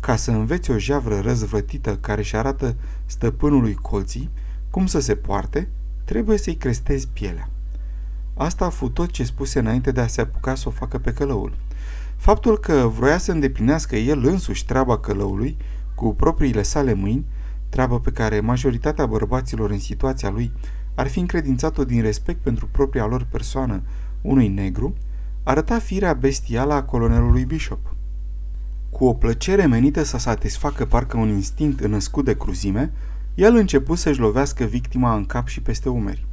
Ca 0.00 0.16
să 0.16 0.30
înveți 0.30 0.70
o 0.70 0.78
javră 0.78 1.20
răzvătită 1.20 1.96
care 1.96 2.20
își 2.20 2.36
arată 2.36 2.76
stăpânului 3.06 3.74
colții 3.74 4.30
cum 4.70 4.86
să 4.86 5.00
se 5.00 5.14
poarte, 5.14 5.68
trebuie 6.08 6.38
să-i 6.38 6.54
crestezi 6.54 7.08
pielea. 7.12 7.50
Asta 8.34 8.64
a 8.64 8.68
fost 8.68 8.92
tot 8.92 9.10
ce 9.10 9.24
spuse 9.24 9.58
înainte 9.58 9.90
de 9.90 10.00
a 10.00 10.06
se 10.06 10.20
apuca 10.20 10.54
să 10.54 10.68
o 10.68 10.70
facă 10.70 10.98
pe 10.98 11.12
călăul. 11.12 11.52
Faptul 12.16 12.58
că 12.58 12.90
vroia 12.94 13.18
să 13.18 13.32
îndeplinească 13.32 13.96
el 13.96 14.24
însuși 14.24 14.64
treaba 14.64 14.98
călăului 14.98 15.56
cu 15.94 16.14
propriile 16.14 16.62
sale 16.62 16.92
mâini, 16.92 17.26
treabă 17.68 18.00
pe 18.00 18.10
care 18.10 18.40
majoritatea 18.40 19.06
bărbaților 19.06 19.70
în 19.70 19.78
situația 19.78 20.30
lui 20.30 20.52
ar 20.94 21.08
fi 21.08 21.18
încredințat-o 21.18 21.84
din 21.84 22.02
respect 22.02 22.40
pentru 22.40 22.68
propria 22.70 23.06
lor 23.06 23.26
persoană 23.30 23.82
unui 24.20 24.48
negru, 24.48 24.94
arăta 25.42 25.78
firea 25.78 26.12
bestială 26.12 26.72
a 26.72 26.82
colonelului 26.82 27.44
Bishop. 27.44 27.94
Cu 28.90 29.04
o 29.04 29.14
plăcere 29.14 29.66
menită 29.66 30.02
să 30.02 30.18
satisfacă 30.18 30.84
parcă 30.84 31.16
un 31.16 31.28
instinct 31.28 31.86
născut 31.86 32.24
de 32.24 32.36
cruzime, 32.36 32.92
el 33.38 33.54
începu 33.54 33.94
să-și 33.94 34.20
lovească 34.20 34.64
victima 34.64 35.14
în 35.14 35.24
cap 35.24 35.46
și 35.46 35.60
peste 35.60 35.88
umeri. 35.88 36.26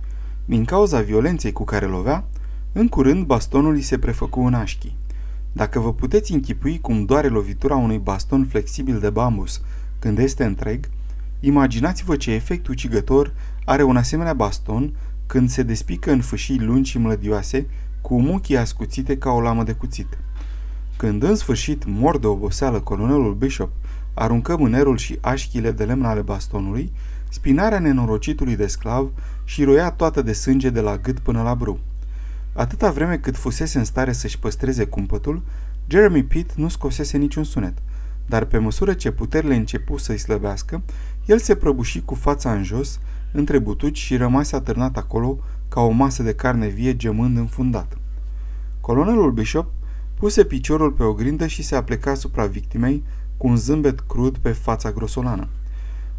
Din 0.45 0.65
cauza 0.65 1.01
violenței 1.01 1.51
cu 1.51 1.63
care 1.63 1.85
lovea, 1.85 2.23
în 2.71 2.87
curând 2.87 3.25
bastonul 3.25 3.73
îi 3.73 3.81
se 3.81 3.97
prefăcu 3.97 4.39
în 4.39 4.53
așchi. 4.53 4.93
Dacă 5.51 5.79
vă 5.79 5.93
puteți 5.93 6.33
închipui 6.33 6.79
cum 6.79 7.05
doare 7.05 7.27
lovitura 7.27 7.75
unui 7.75 7.97
baston 7.97 8.45
flexibil 8.45 8.99
de 8.99 9.09
bambus 9.09 9.61
când 9.99 10.19
este 10.19 10.43
întreg, 10.43 10.89
imaginați-vă 11.39 12.15
ce 12.15 12.31
efect 12.31 12.67
ucigător 12.67 13.33
are 13.65 13.83
un 13.83 13.97
asemenea 13.97 14.33
baston 14.33 14.93
când 15.25 15.49
se 15.49 15.63
despică 15.63 16.11
în 16.11 16.21
fâșii 16.21 16.59
lungi 16.59 16.89
și 16.89 16.97
mlădioase, 16.97 17.67
cu 18.01 18.21
muchii 18.21 18.57
ascuțite 18.57 19.17
ca 19.17 19.29
o 19.29 19.41
lamă 19.41 19.63
de 19.63 19.71
cuțit. 19.71 20.17
Când 20.97 21.23
în 21.23 21.35
sfârșit 21.35 21.83
mor 21.85 22.19
de 22.19 22.27
oboseală 22.27 22.79
colonelul 22.79 23.33
Bishop 23.33 23.71
aruncă 24.15 24.57
mânerul 24.57 24.97
și 24.97 25.17
așchile 25.21 25.71
de 25.71 25.83
lemn 25.83 26.05
ale 26.05 26.21
bastonului, 26.21 26.91
spinarea 27.29 27.79
nenorocitului 27.79 28.55
de 28.55 28.67
sclav 28.67 29.11
și 29.43 29.63
roia 29.63 29.91
toată 29.91 30.21
de 30.21 30.33
sânge 30.33 30.69
de 30.69 30.81
la 30.81 30.97
gât 30.97 31.19
până 31.19 31.41
la 31.41 31.55
brâu. 31.55 31.79
Atâta 32.53 32.91
vreme 32.91 33.17
cât 33.17 33.37
fusese 33.37 33.77
în 33.77 33.83
stare 33.83 34.11
să-și 34.11 34.39
păstreze 34.39 34.85
cumpătul, 34.85 35.41
Jeremy 35.87 36.23
Pitt 36.23 36.53
nu 36.55 36.67
scosese 36.67 37.17
niciun 37.17 37.43
sunet, 37.43 37.77
dar 38.25 38.45
pe 38.45 38.57
măsură 38.57 38.93
ce 38.93 39.11
puterile 39.11 39.55
începu 39.55 39.97
să-i 39.97 40.17
slăbească, 40.17 40.81
el 41.25 41.37
se 41.37 41.55
prăbuși 41.55 42.01
cu 42.01 42.15
fața 42.15 42.53
în 42.53 42.63
jos, 42.63 42.99
între 43.31 43.59
butuci 43.59 43.97
și 43.97 44.17
rămase 44.17 44.55
atârnat 44.55 44.97
acolo 44.97 45.39
ca 45.69 45.81
o 45.81 45.89
masă 45.89 46.23
de 46.23 46.33
carne 46.33 46.67
vie 46.67 46.95
gemând 46.95 47.37
înfundat. 47.37 47.97
Colonelul 48.81 49.31
Bishop 49.31 49.71
puse 50.13 50.43
piciorul 50.43 50.91
pe 50.91 51.03
o 51.03 51.13
grindă 51.13 51.47
și 51.47 51.63
se 51.63 51.75
apleca 51.75 52.11
asupra 52.11 52.45
victimei 52.45 53.03
cu 53.37 53.47
un 53.47 53.55
zâmbet 53.57 53.99
crud 53.99 54.37
pe 54.37 54.51
fața 54.51 54.91
grosolană. 54.91 55.47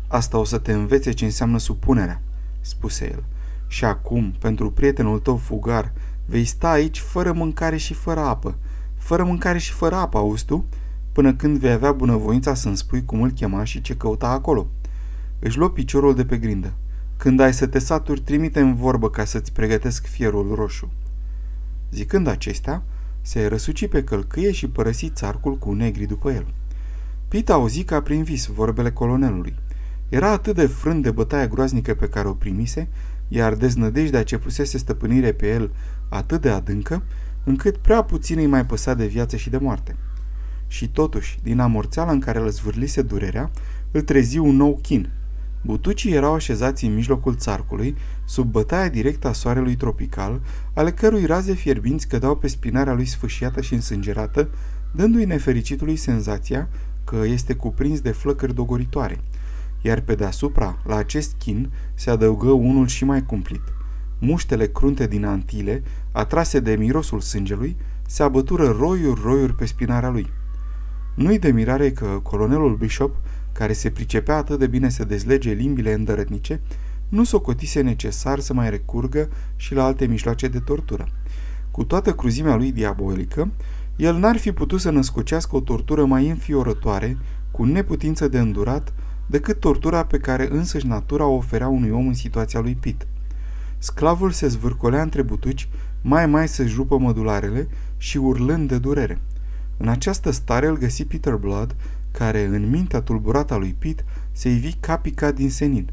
Asta 0.08 0.38
o 0.38 0.44
să 0.44 0.58
te 0.58 0.72
învețe 0.72 1.12
ce 1.12 1.24
înseamnă 1.24 1.58
supunerea, 1.58 2.22
spuse 2.60 3.10
el. 3.12 3.24
Și 3.66 3.84
acum, 3.84 4.34
pentru 4.38 4.70
prietenul 4.70 5.18
tău 5.18 5.36
fugar, 5.36 5.92
vei 6.26 6.44
sta 6.44 6.70
aici 6.70 6.98
fără 6.98 7.32
mâncare 7.32 7.76
și 7.76 7.94
fără 7.94 8.20
apă. 8.20 8.54
Fără 8.96 9.24
mâncare 9.24 9.58
și 9.58 9.72
fără 9.72 9.94
apă, 9.94 10.18
auzi 10.18 10.44
tu? 10.44 10.64
Până 11.12 11.34
când 11.34 11.58
vei 11.58 11.70
avea 11.70 11.92
bunăvoința 11.92 12.54
să-mi 12.54 12.76
spui 12.76 13.04
cum 13.04 13.22
îl 13.22 13.30
chema 13.30 13.64
și 13.64 13.80
ce 13.80 13.96
căuta 13.96 14.28
acolo. 14.28 14.66
Își 15.38 15.58
luă 15.58 15.70
piciorul 15.70 16.14
de 16.14 16.24
pe 16.24 16.36
grindă. 16.36 16.72
Când 17.16 17.40
ai 17.40 17.54
să 17.54 17.66
te 17.66 17.78
saturi, 17.78 18.20
trimite 18.20 18.60
în 18.60 18.74
vorbă 18.74 19.10
ca 19.10 19.24
să-ți 19.24 19.52
pregătesc 19.52 20.06
fierul 20.06 20.54
roșu. 20.54 20.90
Zicând 21.90 22.26
acestea, 22.26 22.82
se 23.20 23.46
răsuci 23.46 23.88
pe 23.88 24.04
călcâie 24.04 24.52
și 24.52 24.68
părăsi 24.68 25.10
țarcul 25.10 25.58
cu 25.58 25.72
negri 25.72 26.06
după 26.06 26.30
el. 26.30 26.46
Pita 27.28 27.52
auzi 27.52 27.84
ca 27.84 28.00
prin 28.00 28.22
vis 28.22 28.46
vorbele 28.46 28.90
colonelului. 28.90 29.54
Era 30.08 30.30
atât 30.30 30.54
de 30.54 30.66
frânt 30.66 31.02
de 31.02 31.10
bătaia 31.10 31.46
groaznică 31.46 31.94
pe 31.94 32.08
care 32.08 32.28
o 32.28 32.32
primise, 32.32 32.88
iar 33.28 33.54
deznădejdea 33.54 34.22
ce 34.22 34.38
pusese 34.38 34.78
stăpânire 34.78 35.32
pe 35.32 35.48
el 35.48 35.70
atât 36.08 36.40
de 36.40 36.48
adâncă, 36.48 37.02
încât 37.44 37.76
prea 37.76 38.02
puțin 38.02 38.38
îi 38.38 38.46
mai 38.46 38.66
păsa 38.66 38.94
de 38.94 39.06
viață 39.06 39.36
și 39.36 39.50
de 39.50 39.58
moarte. 39.58 39.96
Și 40.66 40.88
totuși, 40.88 41.38
din 41.42 41.58
amorțeala 41.58 42.10
în 42.12 42.20
care 42.20 42.38
îl 42.38 42.50
zvârlise 42.50 43.02
durerea, 43.02 43.50
îl 43.90 44.00
trezi 44.00 44.38
un 44.38 44.56
nou 44.56 44.78
chin. 44.82 45.10
Butucii 45.62 46.12
erau 46.12 46.34
așezați 46.34 46.84
în 46.84 46.94
mijlocul 46.94 47.34
țarcului, 47.34 47.96
sub 48.24 48.50
bătaia 48.50 48.88
directă 48.88 49.28
a 49.28 49.32
soarelui 49.32 49.76
tropical, 49.76 50.40
ale 50.72 50.92
cărui 50.92 51.24
raze 51.24 51.52
fierbinți 51.52 52.08
cădeau 52.08 52.36
pe 52.36 52.48
spinarea 52.48 52.92
lui 52.92 53.04
sfâșiată 53.04 53.60
și 53.60 53.74
însângerată, 53.74 54.48
dându-i 54.92 55.24
nefericitului 55.24 55.96
senzația 55.96 56.68
că 57.06 57.16
este 57.24 57.54
cuprins 57.54 58.00
de 58.00 58.10
flăcări 58.10 58.54
dogoritoare, 58.54 59.20
iar 59.80 60.00
pe 60.00 60.14
deasupra, 60.14 60.78
la 60.84 60.96
acest 60.96 61.34
chin, 61.38 61.70
se 61.94 62.10
adăugă 62.10 62.50
unul 62.50 62.86
și 62.86 63.04
mai 63.04 63.22
cumplit. 63.22 63.62
muștele 64.18 64.66
crunte 64.66 65.06
din 65.06 65.24
antile, 65.24 65.82
atrase 66.12 66.60
de 66.60 66.76
mirosul 66.76 67.20
sângelui, 67.20 67.76
se 68.06 68.22
abătură 68.22 68.68
roiuri 68.78 69.20
roiuri 69.24 69.54
pe 69.54 69.64
spinarea 69.64 70.08
lui. 70.08 70.30
Nu-i 71.14 71.38
de 71.38 71.50
mirare 71.50 71.90
că 71.90 72.06
colonelul 72.22 72.76
Bishop, 72.76 73.16
care 73.52 73.72
se 73.72 73.90
pricepea 73.90 74.36
atât 74.36 74.58
de 74.58 74.66
bine 74.66 74.88
să 74.88 75.04
dezlege 75.04 75.52
limbile 75.52 75.92
îndărătnice, 75.92 76.60
nu 77.08 77.24
socotise 77.24 77.80
necesar 77.80 78.38
să 78.38 78.54
mai 78.54 78.70
recurgă 78.70 79.28
și 79.56 79.74
la 79.74 79.84
alte 79.84 80.06
mijloace 80.06 80.48
de 80.48 80.58
tortură. 80.58 81.08
Cu 81.70 81.84
toată 81.84 82.14
cruzimea 82.14 82.56
lui 82.56 82.72
diabolică, 82.72 83.50
el 83.96 84.16
n-ar 84.16 84.36
fi 84.36 84.52
putut 84.52 84.80
să 84.80 84.90
născocească 84.90 85.56
o 85.56 85.60
tortură 85.60 86.04
mai 86.04 86.28
înfiorătoare, 86.28 87.16
cu 87.50 87.64
neputință 87.64 88.28
de 88.28 88.38
îndurat, 88.38 88.92
decât 89.26 89.60
tortura 89.60 90.04
pe 90.04 90.18
care 90.18 90.48
însăși 90.50 90.86
natura 90.86 91.26
o 91.26 91.34
oferea 91.34 91.68
unui 91.68 91.90
om 91.90 92.06
în 92.06 92.14
situația 92.14 92.60
lui 92.60 92.74
Pit. 92.74 93.06
Sclavul 93.78 94.30
se 94.30 94.48
zvârcolea 94.48 95.02
între 95.02 95.22
butuci, 95.22 95.68
mai 96.02 96.26
mai 96.26 96.48
să-și 96.48 96.74
rupă 96.74 96.98
mădularele 96.98 97.68
și 97.96 98.16
urlând 98.16 98.68
de 98.68 98.78
durere. 98.78 99.20
În 99.76 99.88
această 99.88 100.30
stare 100.30 100.66
îl 100.66 100.78
găsi 100.78 101.04
Peter 101.04 101.34
Blood, 101.34 101.76
care, 102.10 102.44
în 102.44 102.70
mintea 102.70 103.00
tulburată 103.00 103.54
a 103.54 103.56
lui 103.56 103.74
Pit, 103.78 104.04
se 104.32 104.48
ivi 104.48 104.72
ca 104.72 104.96
picat 104.96 105.34
din 105.34 105.50
senin. 105.50 105.90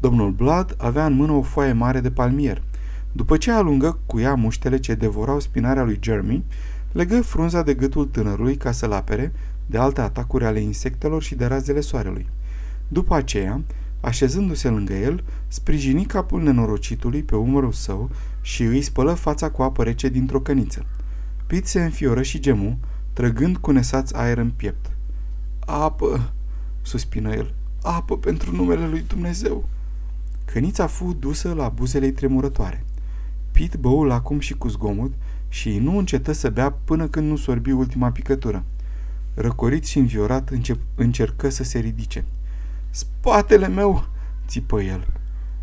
Domnul 0.00 0.30
Blood 0.30 0.74
avea 0.78 1.06
în 1.06 1.12
mână 1.12 1.32
o 1.32 1.42
foaie 1.42 1.72
mare 1.72 2.00
de 2.00 2.10
palmier. 2.10 2.62
După 3.12 3.36
ce 3.36 3.50
alungă 3.50 3.98
cu 4.06 4.18
ea 4.18 4.34
muștele 4.34 4.78
ce 4.78 4.94
devorau 4.94 5.40
spinarea 5.40 5.82
lui 5.82 5.98
Jeremy, 6.00 6.44
legă 6.92 7.22
frunza 7.22 7.62
de 7.62 7.74
gâtul 7.74 8.06
tânărului 8.06 8.56
ca 8.56 8.72
să-l 8.72 8.92
apere 8.92 9.32
de 9.66 9.78
alte 9.78 10.00
atacuri 10.00 10.44
ale 10.44 10.60
insectelor 10.60 11.22
și 11.22 11.34
de 11.34 11.44
razele 11.44 11.80
soarelui. 11.80 12.28
După 12.88 13.14
aceea, 13.14 13.62
așezându-se 14.00 14.68
lângă 14.68 14.92
el, 14.92 15.24
sprijini 15.48 16.04
capul 16.04 16.42
nenorocitului 16.42 17.22
pe 17.22 17.36
umărul 17.36 17.72
său 17.72 18.10
și 18.40 18.62
îi 18.62 18.82
spălă 18.82 19.12
fața 19.12 19.50
cu 19.50 19.62
apă 19.62 19.82
rece 19.82 20.08
dintr-o 20.08 20.40
căniță. 20.40 20.86
Pit 21.46 21.66
se 21.66 21.82
înfioră 21.84 22.22
și 22.22 22.40
gemu, 22.40 22.78
trăgând 23.12 23.56
cu 23.56 23.70
nesaț 23.70 24.12
aer 24.12 24.38
în 24.38 24.50
piept. 24.50 24.90
Apă, 25.58 26.32
suspină 26.82 27.34
el, 27.34 27.54
apă 27.82 28.18
pentru 28.18 28.56
numele 28.56 28.86
lui 28.86 29.04
Dumnezeu. 29.08 29.68
Cănița 30.44 30.86
fu 30.86 31.16
dusă 31.18 31.52
la 31.52 31.68
buzele 31.68 32.10
tremurătoare. 32.10 32.84
Pit 33.52 33.74
băul 33.74 34.10
acum 34.10 34.38
și 34.38 34.54
cu 34.54 34.68
zgomot 34.68 35.12
și 35.52 35.78
nu 35.78 35.98
încetă 35.98 36.32
să 36.32 36.50
bea 36.50 36.70
până 36.70 37.08
când 37.08 37.28
nu 37.28 37.36
sorbi 37.36 37.70
ultima 37.70 38.10
picătură. 38.10 38.64
Răcorit 39.34 39.84
și 39.84 39.98
înviorat 39.98 40.50
încep, 40.50 40.80
încercă 40.94 41.48
să 41.48 41.64
se 41.64 41.78
ridice. 41.78 42.24
Spatele 42.90 43.68
meu!" 43.68 44.06
țipă 44.46 44.80
el. 44.80 45.06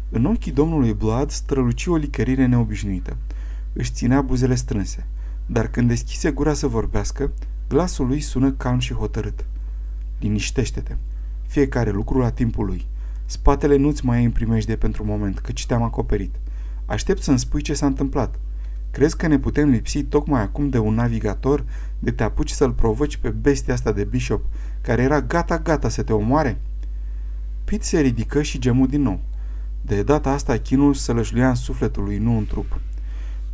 În 0.10 0.26
ochii 0.26 0.52
domnului 0.52 0.94
Blood 0.94 1.30
străluci 1.30 1.86
o 1.86 1.96
licărire 1.96 2.46
neobișnuită. 2.46 3.18
Își 3.74 3.92
ținea 3.92 4.22
buzele 4.22 4.56
strânse, 4.56 5.06
dar 5.46 5.68
când 5.68 5.88
deschise 5.88 6.32
gura 6.32 6.54
să 6.54 6.68
vorbească, 6.68 7.32
glasul 7.68 8.08
lui 8.08 8.20
sună 8.20 8.52
calm 8.52 8.80
și 8.80 8.94
hotărât. 8.94 9.46
Liniștește-te. 10.20 10.96
Fiecare 11.48 11.92
lucru 11.92 12.20
la 12.20 12.32
timpul 12.32 12.66
lui. 12.66 12.86
Spatele 13.26 13.76
nu-ți 13.76 14.06
mai 14.06 14.22
e 14.22 14.26
în 14.26 14.32
primejde 14.32 14.76
pentru 14.76 15.06
moment, 15.06 15.40
căci 15.40 15.66
te-am 15.66 15.82
acoperit. 15.82 16.36
Aștept 16.86 17.22
să-mi 17.22 17.40
spui 17.40 17.62
ce 17.62 17.74
s-a 17.74 17.86
întâmplat. 17.86 18.40
Crezi 18.92 19.18
că 19.18 19.28
ne 19.28 19.40
putem 19.40 19.70
lipsi 19.70 20.04
tocmai 20.04 20.42
acum 20.42 20.70
de 20.70 20.78
un 20.78 20.94
navigator, 20.94 21.66
de 22.00 22.12
te 22.12 22.24
apuci 22.24 22.50
să-l 22.50 22.72
provoci 22.72 23.18
pe 23.18 23.30
bestia 23.30 23.74
asta 23.74 23.92
de 23.92 24.04
Bishop, 24.04 24.46
care 24.82 25.02
era 25.02 25.22
gata-gata 25.22 25.90
să 25.90 26.04
te 26.04 26.14
omoare?" 26.14 26.62
Pit 27.66 27.84
se 27.84 28.00
ridică 28.00 28.42
și 28.42 28.60
gemu 28.60 28.86
din 28.86 29.02
nou. 29.02 29.20
De 29.82 30.04
data 30.04 30.32
asta 30.32 30.58
chinul 30.58 30.94
sălășluia 30.94 31.50
în 31.50 31.56
sufletul 31.56 32.04
lui, 32.04 32.18
nu 32.18 32.38
în 32.38 32.46
trup. 32.46 32.80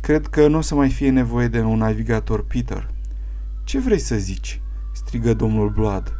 Cred 0.00 0.26
că 0.26 0.48
nu 0.48 0.56
o 0.56 0.60
să 0.60 0.74
mai 0.74 0.88
fie 0.88 1.10
nevoie 1.10 1.48
de 1.48 1.60
un 1.60 1.78
navigator, 1.78 2.44
Peter. 2.44 2.90
Ce 3.64 3.78
vrei 3.78 3.98
să 3.98 4.16
zici? 4.16 4.60
strigă 4.92 5.34
domnul 5.34 5.70
Blood. 5.70 6.12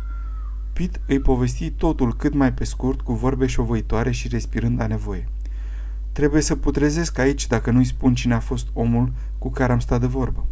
Pit 0.72 1.00
îi 1.06 1.20
povesti 1.20 1.70
totul 1.70 2.14
cât 2.14 2.34
mai 2.34 2.52
pe 2.52 2.64
scurt, 2.64 3.00
cu 3.00 3.12
vorbe 3.12 3.46
șovăitoare 3.46 4.10
și 4.10 4.28
respirând 4.28 4.80
a 4.80 4.86
nevoie. 4.86 5.28
Trebuie 6.16 6.42
să 6.42 6.56
putrezesc 6.56 7.18
aici 7.18 7.46
dacă 7.46 7.70
nu-i 7.70 7.84
spun 7.84 8.14
cine 8.14 8.34
a 8.34 8.40
fost 8.40 8.66
omul 8.72 9.12
cu 9.38 9.50
care 9.50 9.72
am 9.72 9.78
stat 9.78 10.00
de 10.00 10.06
vorbă. 10.06 10.46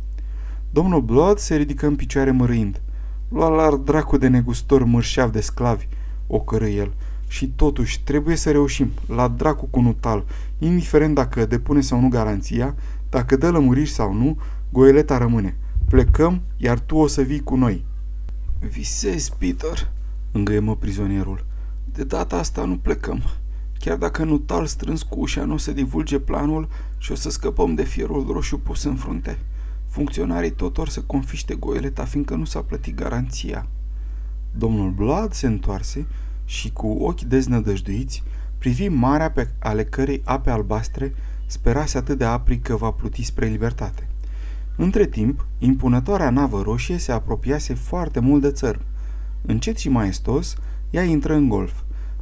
Domnul 0.70 1.00
Blood 1.00 1.38
se 1.38 1.56
ridică 1.56 1.86
în 1.86 1.96
picioare 1.96 2.30
mărâind. 2.30 2.80
Lua 3.28 3.48
la 3.48 3.76
dracu 3.76 4.16
de 4.16 4.28
negustor 4.28 4.84
mărșav 4.84 5.32
de 5.32 5.40
sclavi, 5.40 5.88
o 6.26 6.40
cără 6.40 6.66
el. 6.66 6.92
Și 7.28 7.46
totuși 7.46 8.02
trebuie 8.02 8.36
să 8.36 8.50
reușim, 8.50 8.90
la 9.06 9.28
dracu 9.28 9.66
cu 9.66 9.80
nutal, 9.80 10.24
indiferent 10.58 11.14
dacă 11.14 11.46
depune 11.46 11.80
sau 11.80 12.00
nu 12.00 12.08
garanția, 12.08 12.74
dacă 13.08 13.36
dă 13.36 13.50
lămuriri 13.50 13.90
sau 13.90 14.12
nu, 14.12 14.38
goeleta 14.72 15.18
rămâne. 15.18 15.56
Plecăm, 15.88 16.40
iar 16.56 16.78
tu 16.78 16.96
o 16.96 17.06
să 17.06 17.22
vii 17.22 17.42
cu 17.42 17.56
noi. 17.56 17.84
Visezi, 18.58 19.32
Peter, 19.38 19.90
îngăiemă 20.32 20.76
prizonierul. 20.76 21.46
De 21.84 22.04
data 22.04 22.36
asta 22.36 22.64
nu 22.64 22.76
plecăm. 22.76 23.22
Chiar 23.84 23.96
dacă 23.96 24.24
nu 24.24 24.38
tal 24.38 24.66
strâns 24.66 25.02
cu 25.02 25.20
ușa 25.20 25.44
nu 25.44 25.54
o 25.54 25.56
să 25.56 25.72
divulge 25.72 26.18
planul 26.18 26.68
și 26.98 27.12
o 27.12 27.14
să 27.14 27.30
scăpăm 27.30 27.74
de 27.74 27.82
fierul 27.82 28.26
roșu 28.32 28.58
pus 28.58 28.82
în 28.82 28.96
frunte. 28.96 29.38
Funcționarii 29.88 30.50
tot 30.50 30.78
or 30.78 30.88
să 30.88 31.00
confiște 31.00 31.54
goeleta, 31.54 32.04
fiindcă 32.04 32.34
nu 32.34 32.44
s-a 32.44 32.60
plătit 32.60 32.94
garanția. 32.94 33.66
Domnul 34.50 34.90
Blood 34.90 35.32
se 35.32 35.46
întoarse 35.46 36.06
și 36.44 36.72
cu 36.72 36.86
ochi 36.86 37.20
deznădăjduiți 37.20 38.22
privi 38.58 38.88
marea 38.88 39.30
pe 39.30 39.50
ale 39.58 39.84
cărei 39.84 40.20
ape 40.24 40.50
albastre 40.50 41.14
sperase 41.46 41.98
atât 41.98 42.18
de 42.18 42.24
apri 42.24 42.58
că 42.58 42.76
va 42.76 42.90
pluti 42.90 43.22
spre 43.22 43.46
libertate. 43.46 44.08
Între 44.76 45.06
timp, 45.06 45.46
impunătoarea 45.58 46.30
navă 46.30 46.62
roșie 46.62 46.98
se 46.98 47.12
apropiase 47.12 47.74
foarte 47.74 48.20
mult 48.20 48.42
de 48.42 48.50
țărm. 48.50 48.80
Încet 49.42 49.76
și 49.76 49.88
maestos, 49.88 50.56
ea 50.90 51.02
intră 51.02 51.34
în 51.34 51.48
golf. 51.48 51.72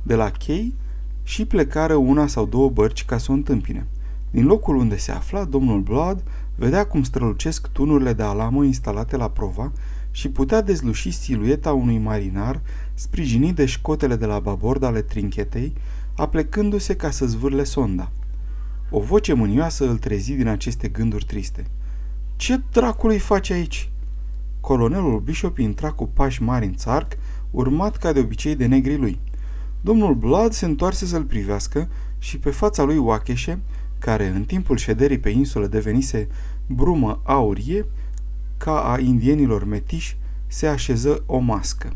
De 0.02 0.14
la 0.14 0.30
chei 0.30 0.74
și 1.22 1.44
plecară 1.44 1.94
una 1.94 2.26
sau 2.26 2.46
două 2.46 2.70
bărci 2.70 3.04
ca 3.04 3.18
să 3.18 3.30
o 3.30 3.34
întâmpine. 3.34 3.86
Din 4.30 4.46
locul 4.46 4.76
unde 4.76 4.96
se 4.96 5.12
afla, 5.12 5.44
domnul 5.44 5.80
Blood 5.80 6.22
vedea 6.54 6.86
cum 6.86 7.02
strălucesc 7.02 7.68
tunurile 7.68 8.12
de 8.12 8.22
alamă 8.22 8.64
instalate 8.64 9.16
la 9.16 9.28
prova 9.28 9.72
și 10.10 10.28
putea 10.28 10.60
dezluși 10.60 11.10
silueta 11.10 11.72
unui 11.72 11.98
marinar 11.98 12.60
sprijinit 12.94 13.54
de 13.54 13.64
școtele 13.64 14.16
de 14.16 14.26
la 14.26 14.38
babord 14.38 14.82
ale 14.82 15.02
trinchetei, 15.02 15.72
aplecându-se 16.16 16.96
ca 16.96 17.10
să 17.10 17.26
zvârle 17.26 17.64
sonda. 17.64 18.10
O 18.90 19.00
voce 19.00 19.32
mânioasă 19.32 19.88
îl 19.88 19.98
trezi 19.98 20.32
din 20.32 20.46
aceste 20.46 20.88
gânduri 20.88 21.24
triste. 21.24 21.66
Ce 22.36 22.60
dracului 22.72 23.18
face 23.18 23.52
aici?" 23.52 23.90
Colonelul 24.60 25.20
Bishop 25.20 25.58
intra 25.58 25.90
cu 25.90 26.06
pași 26.06 26.42
mari 26.42 26.66
în 26.66 26.74
țarc, 26.74 27.12
urmat 27.50 27.96
ca 27.96 28.12
de 28.12 28.20
obicei 28.20 28.56
de 28.56 28.66
negrii 28.66 28.96
lui. 28.96 29.20
Domnul 29.84 30.14
Blood 30.14 30.52
se 30.52 30.64
întoarse 30.64 31.06
să-l 31.06 31.24
privească 31.24 31.88
și 32.18 32.38
pe 32.38 32.50
fața 32.50 32.82
lui 32.82 32.96
Oacheșe, 32.96 33.58
care 33.98 34.26
în 34.26 34.44
timpul 34.44 34.76
șederii 34.76 35.18
pe 35.18 35.28
insulă 35.28 35.66
devenise 35.66 36.28
brumă 36.66 37.20
aurie, 37.22 37.86
ca 38.56 38.90
a 38.92 38.98
indienilor 38.98 39.64
metiși, 39.64 40.16
se 40.46 40.66
așeză 40.66 41.22
o 41.26 41.38
mască. 41.38 41.92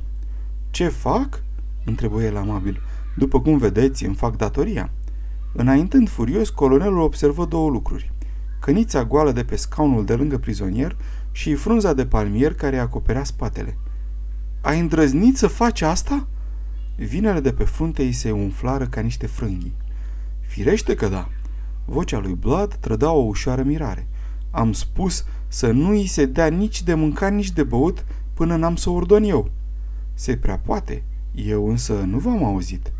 Ce 0.70 0.88
fac?" 0.88 1.42
întrebă 1.84 2.22
el 2.22 2.36
amabil. 2.36 2.80
După 3.16 3.40
cum 3.40 3.58
vedeți, 3.58 4.04
îmi 4.04 4.14
fac 4.14 4.36
datoria." 4.36 4.90
Înaintând 5.52 6.08
furios, 6.08 6.50
colonelul 6.50 7.00
observă 7.00 7.44
două 7.44 7.70
lucruri. 7.70 8.12
Cănița 8.60 9.04
goală 9.04 9.32
de 9.32 9.44
pe 9.44 9.56
scaunul 9.56 10.04
de 10.04 10.14
lângă 10.14 10.38
prizonier 10.38 10.96
și 11.32 11.54
frunza 11.54 11.92
de 11.92 12.06
palmier 12.06 12.54
care 12.54 12.78
acoperea 12.78 13.24
spatele. 13.24 13.76
Ai 14.60 14.80
îndrăznit 14.80 15.36
să 15.36 15.46
faci 15.46 15.80
asta?" 15.80 16.26
Vinele 16.96 17.40
de 17.40 17.52
pe 17.52 17.64
frunte 17.64 18.02
îi 18.02 18.12
se 18.12 18.30
umflară 18.30 18.86
ca 18.86 19.00
niște 19.00 19.26
frânghii. 19.26 19.74
Firește 20.40 20.94
că 20.94 21.08
da. 21.08 21.28
Vocea 21.84 22.18
lui 22.18 22.34
Blood 22.34 22.74
trăda 22.74 23.12
o 23.12 23.22
ușoară 23.22 23.62
mirare. 23.62 24.06
Am 24.50 24.72
spus 24.72 25.24
să 25.48 25.70
nu 25.70 25.88
îi 25.88 26.06
se 26.06 26.26
dea 26.26 26.46
nici 26.46 26.82
de 26.82 26.94
mâncat, 26.94 27.32
nici 27.32 27.52
de 27.52 27.62
băut 27.62 28.04
până 28.34 28.56
n-am 28.56 28.76
să 28.76 28.90
ordon 28.90 29.22
eu. 29.22 29.50
Se 30.14 30.36
prea 30.36 30.58
poate. 30.58 31.02
Eu 31.34 31.68
însă 31.68 31.92
nu 31.92 32.18
v-am 32.18 32.44
auzit. 32.44 32.92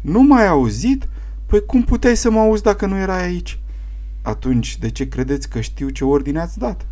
Nu 0.00 0.22
m-ai 0.22 0.46
auzit? 0.46 1.08
Păi 1.46 1.64
cum 1.64 1.82
puteai 1.82 2.16
să 2.16 2.30
mă 2.30 2.38
auzi 2.38 2.62
dacă 2.62 2.86
nu 2.86 2.96
erai 2.96 3.24
aici? 3.24 3.58
Atunci, 4.22 4.78
de 4.78 4.90
ce 4.90 5.08
credeți 5.08 5.48
că 5.48 5.60
știu 5.60 5.88
ce 5.88 6.04
ordine 6.04 6.40
ați 6.40 6.58
dat? 6.58 6.86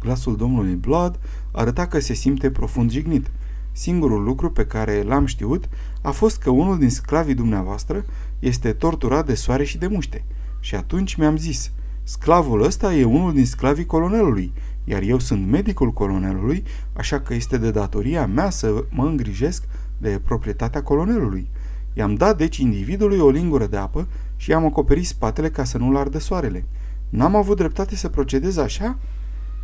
Glasul 0.00 0.36
domnului 0.36 0.74
Blood 0.74 1.18
arăta 1.50 1.86
că 1.86 2.00
se 2.00 2.14
simte 2.14 2.50
profund 2.50 2.90
jignit. 2.90 3.30
Singurul 3.72 4.22
lucru 4.22 4.50
pe 4.50 4.66
care 4.66 5.02
l-am 5.02 5.26
știut 5.26 5.68
a 6.02 6.10
fost 6.10 6.38
că 6.38 6.50
unul 6.50 6.78
din 6.78 6.90
sclavii 6.90 7.34
dumneavoastră 7.34 8.04
este 8.38 8.72
torturat 8.72 9.26
de 9.26 9.34
soare 9.34 9.64
și 9.64 9.78
de 9.78 9.86
muște. 9.86 10.24
Și 10.60 10.74
atunci 10.74 11.14
mi-am 11.14 11.36
zis, 11.36 11.70
sclavul 12.02 12.62
ăsta 12.62 12.94
e 12.94 13.04
unul 13.04 13.32
din 13.32 13.46
sclavii 13.46 13.86
colonelului, 13.86 14.52
iar 14.84 15.02
eu 15.02 15.18
sunt 15.18 15.46
medicul 15.46 15.92
colonelului, 15.92 16.64
așa 16.92 17.20
că 17.20 17.34
este 17.34 17.58
de 17.58 17.70
datoria 17.70 18.26
mea 18.26 18.50
să 18.50 18.84
mă 18.90 19.06
îngrijesc 19.06 19.64
de 19.98 20.20
proprietatea 20.24 20.82
colonelului. 20.82 21.48
I-am 21.92 22.14
dat 22.14 22.36
deci 22.36 22.56
individului 22.56 23.18
o 23.18 23.30
lingură 23.30 23.66
de 23.66 23.76
apă 23.76 24.08
și 24.36 24.50
i-am 24.50 24.64
acoperit 24.64 25.06
spatele 25.06 25.50
ca 25.50 25.64
să 25.64 25.78
nu-l 25.78 25.96
ardă 25.96 26.18
soarele. 26.18 26.64
N-am 27.08 27.36
avut 27.36 27.56
dreptate 27.56 27.96
să 27.96 28.08
procedez 28.08 28.56
așa? 28.56 28.98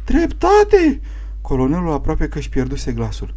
Dreptate! 0.05 1.01
Colonelul 1.41 1.93
aproape 1.93 2.29
că 2.29 2.39
își 2.39 2.49
pierduse 2.49 2.93
glasul. 2.93 3.35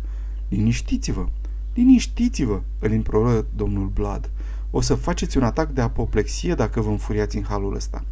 Liniștiți-vă, 0.52 1.28
liniștiți-vă, 1.74 2.62
îl 2.80 2.92
imploră 2.92 3.46
domnul 3.56 3.88
Blood. 3.94 4.30
O 4.72 4.82
să 4.82 4.96
faceți 4.96 5.38
un 5.38 5.44
atac 5.44 5.70
de 5.72 5.82
apoplexie 5.82 6.54
dacă 6.54 6.82
vă 6.82 6.90
înfuriați 6.90 7.38
în 7.38 7.44
halul 7.44 7.76
ăsta. 7.76 8.04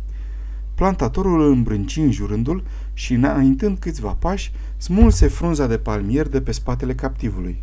Plantatorul 0.75 1.41
îl 1.41 1.52
îmbrânci 1.52 1.97
în 1.97 2.12
jurândul 2.12 2.63
și, 2.93 3.13
înaintând 3.13 3.78
câțiva 3.78 4.15
pași, 4.19 4.52
smulse 4.78 5.28
frunza 5.28 5.67
de 5.67 5.78
palmier 5.78 6.28
de 6.28 6.41
pe 6.41 6.52
spatele 6.52 6.95
captivului. 6.95 7.62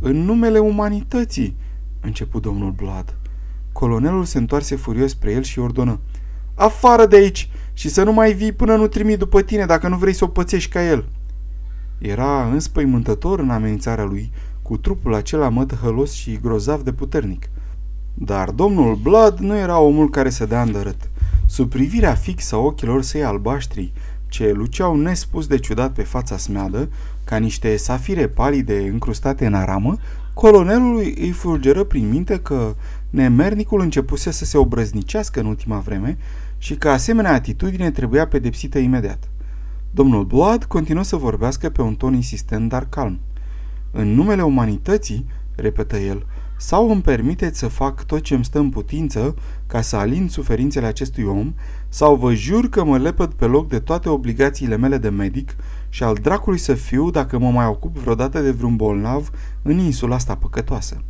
În 0.00 0.16
numele 0.16 0.58
umanității, 0.58 1.56
început 2.00 2.42
domnul 2.42 2.70
Blood. 2.70 3.16
Colonelul 3.72 4.24
se 4.24 4.38
întoarse 4.38 4.76
furios 4.76 5.10
spre 5.10 5.32
el 5.32 5.42
și 5.42 5.58
ordonă. 5.58 6.00
Afară 6.54 7.06
de 7.06 7.16
aici 7.16 7.50
și 7.72 7.88
să 7.88 8.02
nu 8.02 8.12
mai 8.12 8.32
vii 8.32 8.52
până 8.52 8.76
nu 8.76 8.86
trimit 8.86 9.18
după 9.18 9.42
tine 9.42 9.66
dacă 9.66 9.88
nu 9.88 9.96
vrei 9.96 10.12
să 10.12 10.24
o 10.24 10.28
pățești 10.28 10.70
ca 10.70 10.84
el. 10.84 11.04
Era 11.98 12.48
înspăimântător 12.48 13.38
în 13.38 13.50
amenințarea 13.50 14.04
lui, 14.04 14.32
cu 14.62 14.76
trupul 14.76 15.14
acela 15.14 15.48
mătăhălos 15.48 16.12
și 16.12 16.38
grozav 16.42 16.82
de 16.82 16.92
puternic. 16.92 17.48
Dar 18.14 18.50
domnul 18.50 18.94
Blood 18.94 19.38
nu 19.38 19.56
era 19.56 19.78
omul 19.78 20.10
care 20.10 20.28
se 20.28 20.46
dea 20.46 20.62
îndărât. 20.62 21.10
Sub 21.46 21.70
privirea 21.70 22.14
fixă 22.14 22.54
a 22.54 22.58
ochilor 22.58 23.02
săi 23.02 23.24
albaștri, 23.24 23.92
ce 24.28 24.52
luceau 24.52 24.96
nespus 24.96 25.46
de 25.46 25.58
ciudat 25.58 25.92
pe 25.92 26.02
fața 26.02 26.36
smeadă, 26.36 26.88
ca 27.24 27.36
niște 27.36 27.76
safire 27.76 28.28
palide 28.28 28.88
încrustate 28.92 29.46
în 29.46 29.54
aramă, 29.54 29.96
colonelului 30.34 31.14
îi 31.18 31.30
fulgeră 31.30 31.84
prin 31.84 32.08
minte 32.08 32.38
că 32.38 32.74
nemernicul 33.10 33.80
începuse 33.80 34.30
să 34.30 34.44
se 34.44 34.58
obrăznicească 34.58 35.40
în 35.40 35.46
ultima 35.46 35.78
vreme 35.78 36.18
și 36.58 36.74
că 36.74 36.88
asemenea 36.88 37.32
atitudine 37.32 37.90
trebuia 37.90 38.26
pedepsită 38.26 38.78
imediat. 38.78 39.28
Domnul 39.94 40.24
Blood 40.24 40.64
continuă 40.64 41.02
să 41.02 41.16
vorbească 41.16 41.68
pe 41.68 41.82
un 41.82 41.94
ton 41.94 42.14
insistent, 42.14 42.68
dar 42.68 42.86
calm. 42.88 43.18
În 43.90 44.08
numele 44.08 44.42
umanității, 44.42 45.26
repetă 45.54 45.96
el, 45.96 46.26
sau 46.56 46.90
îmi 46.90 47.02
permiteți 47.02 47.58
să 47.58 47.68
fac 47.68 48.04
tot 48.04 48.20
ce 48.20 48.34
îmi 48.34 48.44
stă 48.44 48.58
în 48.58 48.70
putință 48.70 49.34
ca 49.66 49.80
să 49.80 49.96
alin 49.96 50.28
suferințele 50.28 50.86
acestui 50.86 51.24
om, 51.24 51.54
sau 51.88 52.16
vă 52.16 52.34
jur 52.34 52.68
că 52.68 52.84
mă 52.84 52.98
lepăd 52.98 53.32
pe 53.32 53.44
loc 53.44 53.68
de 53.68 53.78
toate 53.78 54.08
obligațiile 54.08 54.76
mele 54.76 54.98
de 54.98 55.08
medic 55.08 55.56
și 55.88 56.02
al 56.02 56.14
dracului 56.14 56.58
să 56.58 56.74
fiu 56.74 57.10
dacă 57.10 57.38
mă 57.38 57.50
mai 57.50 57.66
ocup 57.66 57.96
vreodată 57.96 58.40
de 58.40 58.50
vreun 58.50 58.76
bolnav 58.76 59.30
în 59.62 59.78
insula 59.78 60.14
asta 60.14 60.34
păcătoasă. 60.34 61.02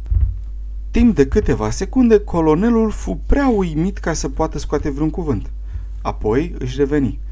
Timp 0.91 1.15
de 1.15 1.27
câteva 1.27 1.71
secunde, 1.71 2.19
colonelul 2.19 2.91
fu 2.91 3.21
prea 3.27 3.49
uimit 3.49 3.99
ca 3.99 4.13
să 4.13 4.29
poată 4.29 4.59
scoate 4.59 4.91
vreun 4.91 5.11
cuvânt. 5.11 5.51
Apoi 6.03 6.55
își 6.59 6.77
reveni. 6.77 7.23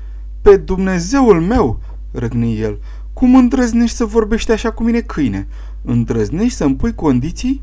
Pe 0.43 0.57
Dumnezeul 0.57 1.41
meu!" 1.41 1.81
răgni 2.11 2.61
el. 2.61 2.79
Cum 3.13 3.37
îndrăznești 3.37 3.97
să 3.97 4.05
vorbești 4.05 4.51
așa 4.51 4.71
cu 4.71 4.83
mine, 4.83 5.01
câine? 5.01 5.47
Îndrăznești 5.83 6.57
să-mi 6.57 6.77
pui 6.77 6.95
condiții?" 6.95 7.63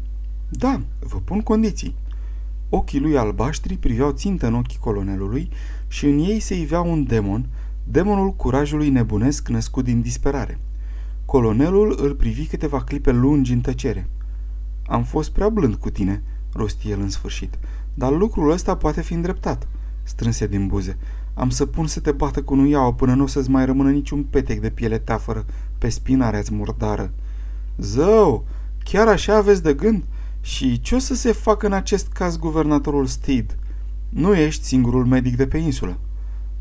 Da, 0.50 0.82
vă 1.00 1.18
pun 1.18 1.42
condiții." 1.42 1.96
Ochii 2.70 3.00
lui 3.00 3.18
albaștri 3.18 3.78
priveau 3.78 4.12
țintă 4.12 4.48
în 4.48 4.54
ochii 4.54 4.80
colonelului 4.80 5.50
și 5.88 6.06
în 6.06 6.20
ei 6.20 6.40
se 6.40 6.60
ivea 6.60 6.82
un 6.82 7.04
demon, 7.04 7.46
demonul 7.84 8.32
curajului 8.32 8.90
nebunesc 8.90 9.48
născut 9.48 9.84
din 9.84 10.02
disperare. 10.02 10.60
Colonelul 11.26 11.98
îl 12.02 12.16
privi 12.16 12.46
câteva 12.46 12.84
clipe 12.84 13.12
lungi 13.12 13.54
în 13.54 13.62
tăcere. 13.62 14.10
Am 14.88 15.04
fost 15.04 15.32
prea 15.32 15.50
blând 15.50 15.76
cu 15.76 15.90
tine," 15.90 16.24
rosti 16.54 16.90
el 16.92 17.00
în 17.00 17.10
sfârșit, 17.10 17.58
dar 17.94 18.12
lucrul 18.12 18.52
ăsta 18.52 18.76
poate 18.76 19.02
fi 19.02 19.14
îndreptat." 19.14 19.68
Strânse 20.04 20.48
din 20.48 20.68
buze. 20.68 20.98
Am 21.40 21.50
să 21.50 21.66
pun 21.66 21.88
să 21.88 22.00
te 22.00 22.12
bată 22.12 22.42
cu 22.42 22.56
nuiaua 22.56 22.94
până 22.94 23.14
nu 23.14 23.24
o 23.24 23.28
să-ți 23.28 23.50
mai 23.50 23.66
rămână 23.66 23.92
niciun 23.92 24.24
petec 24.24 24.60
de 24.60 24.70
piele 24.70 24.98
teafără 24.98 25.46
pe 25.78 25.90
spinarea-ți 25.90 26.54
murdară. 26.54 27.12
Zău, 27.78 28.46
chiar 28.84 29.08
așa 29.08 29.36
aveți 29.36 29.64
de 29.64 29.74
gând? 29.74 30.04
Și 30.42 30.82
ce 30.82 30.96
o 30.96 31.00
să 31.00 31.16
se 31.16 31.32
facă 31.32 31.66
în 31.66 31.74
acest 31.74 32.08
caz 32.08 32.38
guvernatorul 32.38 33.06
Steed? 33.06 33.58
Nu 34.10 34.36
ești 34.36 34.64
singurul 34.64 35.06
medic 35.06 35.36
de 35.36 35.48
pe 35.48 35.58
insulă. 35.58 35.98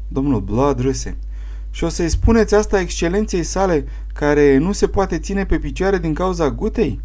Domnul 0.08 0.40
Blood 0.40 0.80
râse. 0.80 1.16
Și 1.70 1.84
o 1.84 1.88
să-i 1.88 2.08
spuneți 2.08 2.54
asta 2.54 2.80
excelenței 2.80 3.42
sale, 3.42 3.84
care 4.12 4.56
nu 4.56 4.72
se 4.72 4.86
poate 4.86 5.18
ține 5.18 5.46
pe 5.46 5.58
picioare 5.58 5.98
din 5.98 6.14
cauza 6.14 6.50
gutei? 6.50 7.00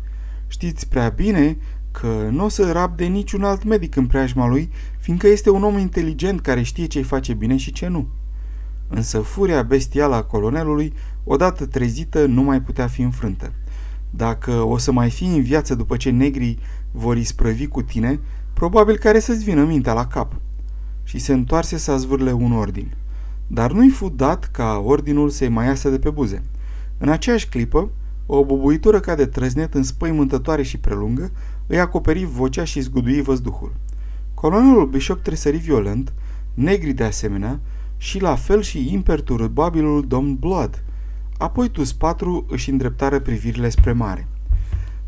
Știți 0.47 0.87
prea 0.87 1.09
bine 1.09 1.57
că 1.91 2.27
nu 2.31 2.43
o 2.43 2.49
să 2.49 2.71
rabde 2.71 3.05
niciun 3.05 3.43
alt 3.43 3.63
medic 3.63 3.95
în 3.95 4.07
preajma 4.07 4.47
lui, 4.47 4.69
fiindcă 5.03 5.27
este 5.27 5.49
un 5.49 5.63
om 5.63 5.77
inteligent 5.77 6.41
care 6.41 6.61
știe 6.61 6.85
ce-i 6.85 7.03
face 7.03 7.33
bine 7.33 7.57
și 7.57 7.71
ce 7.71 7.87
nu. 7.87 8.07
Însă 8.87 9.19
furia 9.19 9.61
bestială 9.61 10.15
a 10.15 10.23
colonelului, 10.23 10.93
odată 11.23 11.65
trezită, 11.65 12.25
nu 12.25 12.41
mai 12.41 12.61
putea 12.61 12.87
fi 12.87 13.01
înfrântă. 13.01 13.53
Dacă 14.09 14.51
o 14.51 14.77
să 14.77 14.91
mai 14.91 15.09
fii 15.09 15.35
în 15.35 15.41
viață 15.41 15.75
după 15.75 15.97
ce 15.97 16.09
negrii 16.09 16.59
vor 16.91 17.17
isprăvi 17.17 17.67
cu 17.67 17.81
tine, 17.81 18.19
probabil 18.53 18.97
care 18.97 19.19
să-ți 19.19 19.43
vină 19.43 19.63
mintea 19.63 19.93
la 19.93 20.07
cap. 20.07 20.35
Și 21.03 21.19
se 21.19 21.33
întoarse 21.33 21.77
să 21.77 21.97
zvârle 21.97 22.31
un 22.31 22.51
ordin. 22.51 22.93
Dar 23.47 23.71
nu-i 23.71 23.89
fu 23.89 24.09
dat 24.09 24.49
ca 24.51 24.81
ordinul 24.85 25.29
să-i 25.29 25.49
mai 25.49 25.65
iasă 25.65 25.89
de 25.89 25.99
pe 25.99 26.09
buze. 26.09 26.43
În 26.97 27.09
aceeași 27.09 27.49
clipă, 27.49 27.89
o 28.25 28.45
bubuitură 28.45 28.99
ca 28.99 29.15
de 29.15 29.25
trăznet 29.25 29.73
înspăimântătoare 29.73 30.61
și 30.61 30.77
prelungă 30.77 31.31
îi 31.67 31.79
acoperi 31.79 32.25
vocea 32.25 32.63
și 32.63 32.79
zgudui 32.79 33.21
văzduhul. 33.21 33.71
Colonelul 34.43 34.85
Bishop 34.85 35.21
tresări 35.21 35.57
violent, 35.57 36.13
negri 36.53 36.93
de 36.93 37.03
asemenea, 37.03 37.59
și 37.97 38.21
la 38.21 38.35
fel 38.35 38.61
și 38.61 38.93
imperturbabilul 38.93 40.07
domn 40.07 40.35
Blood. 40.35 40.83
Apoi 41.37 41.69
tus 41.69 41.93
patru 41.93 42.45
își 42.49 42.69
îndreptară 42.69 43.19
privirile 43.19 43.69
spre 43.69 43.91
mare. 43.91 44.27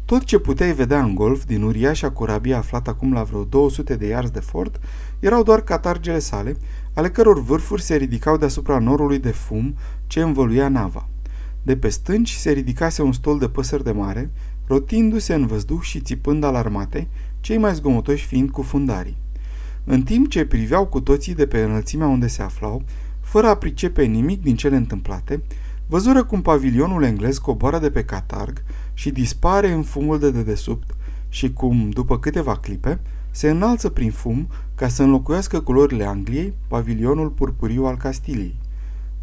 Tot 0.05 0.23
ce 0.23 0.37
puteai 0.37 0.73
vedea 0.73 1.03
în 1.03 1.15
golf 1.15 1.45
din 1.45 1.61
uriașa 1.61 2.11
corabie 2.11 2.53
aflat 2.53 2.87
acum 2.87 3.13
la 3.13 3.23
vreo 3.23 3.43
200 3.43 3.95
de 3.95 4.07
iarzi 4.07 4.31
de 4.31 4.39
fort 4.39 4.79
erau 5.19 5.43
doar 5.43 5.61
catargele 5.61 6.19
sale, 6.19 6.57
ale 6.93 7.09
căror 7.09 7.41
vârfuri 7.41 7.81
se 7.81 7.95
ridicau 7.95 8.37
deasupra 8.37 8.79
norului 8.79 9.19
de 9.19 9.31
fum 9.31 9.75
ce 10.07 10.21
învăluia 10.21 10.69
nava. 10.69 11.09
De 11.63 11.77
pe 11.77 11.89
stânci 11.89 12.31
se 12.31 12.51
ridicase 12.51 13.01
un 13.01 13.11
stol 13.11 13.39
de 13.39 13.49
păsări 13.49 13.83
de 13.83 13.91
mare, 13.91 14.31
rotindu-se 14.67 15.33
în 15.33 15.45
văzduh 15.45 15.81
și 15.81 15.99
țipând 15.99 16.43
alarmate, 16.43 17.07
cei 17.39 17.57
mai 17.57 17.73
zgomotoși 17.73 18.25
fiind 18.25 18.49
cu 18.49 18.61
fundarii. 18.61 19.23
În 19.85 20.01
timp 20.01 20.29
ce 20.29 20.45
priveau 20.45 20.85
cu 20.85 21.01
toții 21.01 21.35
de 21.35 21.47
pe 21.47 21.61
înălțimea 21.61 22.07
unde 22.07 22.27
se 22.27 22.41
aflau, 22.41 22.83
fără 23.21 23.47
a 23.47 23.55
pricepe 23.55 24.03
nimic 24.03 24.41
din 24.41 24.55
cele 24.55 24.75
întâmplate, 24.75 25.41
văzură 25.87 26.23
cum 26.23 26.41
pavilionul 26.41 27.03
englez 27.03 27.37
coboară 27.37 27.79
de 27.79 27.89
pe 27.89 28.03
catarg 28.03 28.63
și 28.93 29.09
dispare 29.09 29.71
în 29.71 29.83
fumul 29.83 30.19
de 30.19 30.31
dedesubt 30.31 30.95
și 31.29 31.53
cum, 31.53 31.89
după 31.89 32.19
câteva 32.19 32.57
clipe, 32.57 32.99
se 33.31 33.49
înalță 33.49 33.89
prin 33.89 34.11
fum 34.11 34.47
ca 34.75 34.87
să 34.87 35.03
înlocuiască 35.03 35.59
culorile 35.59 36.05
Angliei 36.05 36.53
pavilionul 36.67 37.29
purpuriu 37.29 37.85
al 37.85 37.97
Castiliei. 37.97 38.55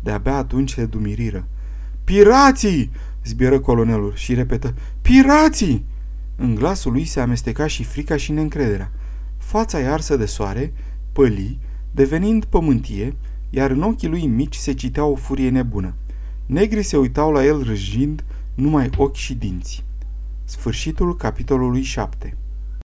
De-abia 0.03 0.37
atunci 0.37 0.72
se 0.72 0.85
dumiriră. 0.85 1.44
Pirații! 2.05 2.90
zbieră 3.25 3.61
colonelul 3.61 4.12
și 4.14 4.35
repetă. 4.35 4.75
Pirații! 5.03 5.85
În 6.37 6.55
glasul 6.55 6.92
lui 6.92 7.05
se 7.05 7.20
amesteca 7.20 7.66
și 7.66 7.85
frica 7.85 8.16
și 8.16 8.33
neîncrederea. 8.33 8.90
Fața 9.53 9.81
e 9.81 9.88
arsă 9.88 10.17
de 10.17 10.27
soare, 10.27 10.73
păli, 11.12 11.59
devenind 11.91 12.45
pământie, 12.45 13.17
iar 13.51 13.71
în 13.71 13.83
ochii 13.83 14.09
lui 14.09 14.27
mici 14.27 14.55
se 14.55 14.73
citea 14.73 15.05
o 15.05 15.15
furie 15.15 15.49
nebună. 15.49 15.95
Negrii 16.47 16.83
se 16.83 16.97
uitau 16.97 17.33
la 17.33 17.45
el 17.45 17.62
râjind, 17.62 18.25
numai 18.55 18.91
ochi 18.97 19.15
și 19.15 19.35
dinți. 19.35 19.85
Sfârșitul 20.45 21.17
capitolului 21.17 21.83
7 21.83 22.37